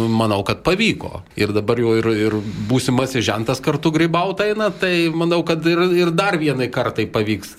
manau, 0.09 0.43
kad 0.43 0.63
pavyko. 0.63 1.23
Ir 1.37 1.53
dabar 1.53 1.79
jau 1.79 1.95
ir, 1.97 2.07
ir 2.27 2.35
būsimasis 2.69 3.25
žentas 3.25 3.61
kartu 3.61 3.91
grybauta 3.91 4.47
eina, 4.47 4.69
tai 4.69 5.09
manau, 5.09 5.43
kad 5.43 5.65
ir, 5.65 5.81
ir 5.97 6.11
dar 6.11 6.37
vienai 6.37 6.69
kartai 6.69 7.07
pavyks 7.07 7.55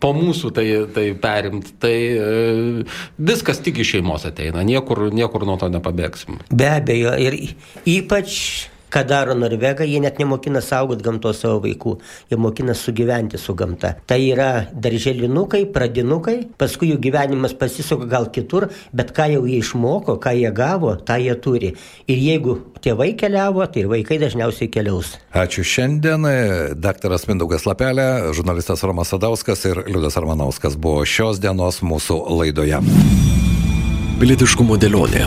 po 0.00 0.12
mūsų 0.14 0.52
tai, 0.54 0.66
tai 0.94 1.08
perimti. 1.14 1.74
Tai 1.80 1.94
e, 1.94 2.84
viskas 3.18 3.62
tik 3.64 3.82
iš 3.82 3.96
šeimos 3.96 4.26
ateina, 4.28 4.62
niekur, 4.62 5.10
niekur 5.14 5.46
nuo 5.46 5.58
to 5.58 5.70
nepabėgsim. 5.72 6.40
Be 6.54 6.70
abejo, 6.76 7.16
ir 7.18 7.38
ypač 7.86 8.70
ką 8.94 9.02
daro 9.08 9.34
Norvegai, 9.34 9.88
jie 9.90 10.00
net 10.02 10.20
nemokina 10.22 10.62
saugot 10.62 11.02
gamtos 11.02 11.40
savo 11.42 11.58
vaikų, 11.64 11.96
jie 12.30 12.38
mokina 12.38 12.76
sugyventi 12.78 13.40
su 13.40 13.56
gamta. 13.58 13.94
Tai 14.06 14.20
yra 14.22 14.50
darželinukai, 14.70 15.64
pradinukai, 15.74 16.36
paskui 16.60 16.92
jų 16.92 17.00
gyvenimas 17.02 17.56
pasisuka 17.58 18.06
gal 18.10 18.28
kitur, 18.34 18.68
bet 18.94 19.10
ką 19.16 19.26
jau 19.34 19.42
jie 19.50 19.58
išmoko, 19.62 20.18
ką 20.22 20.34
jie 20.38 20.52
gavo, 20.54 20.94
tą 20.96 21.18
jie 21.22 21.34
turi. 21.42 21.72
Ir 22.06 22.22
jeigu 22.22 22.58
tėvai 22.84 23.12
keliavo, 23.18 23.66
tai 23.66 23.84
ir 23.84 23.90
vaikai 23.90 24.20
dažniausiai 24.22 24.70
keliaus. 24.70 25.16
Ačiū 25.34 25.66
šiandien. 25.66 26.28
Daktaras 26.78 27.26
Mindaugas 27.30 27.66
Lapelė, 27.66 28.30
žurnalistas 28.36 28.84
Romas 28.86 29.10
Sadauskas 29.10 29.66
ir 29.70 29.82
Liudas 29.88 30.18
Armanauskas 30.20 30.78
buvo 30.78 31.02
šios 31.08 31.42
dienos 31.42 31.82
mūsų 31.82 32.20
laidoje. 32.38 32.78
Pilietiškumo 34.20 34.78
dėlionė. 34.78 35.26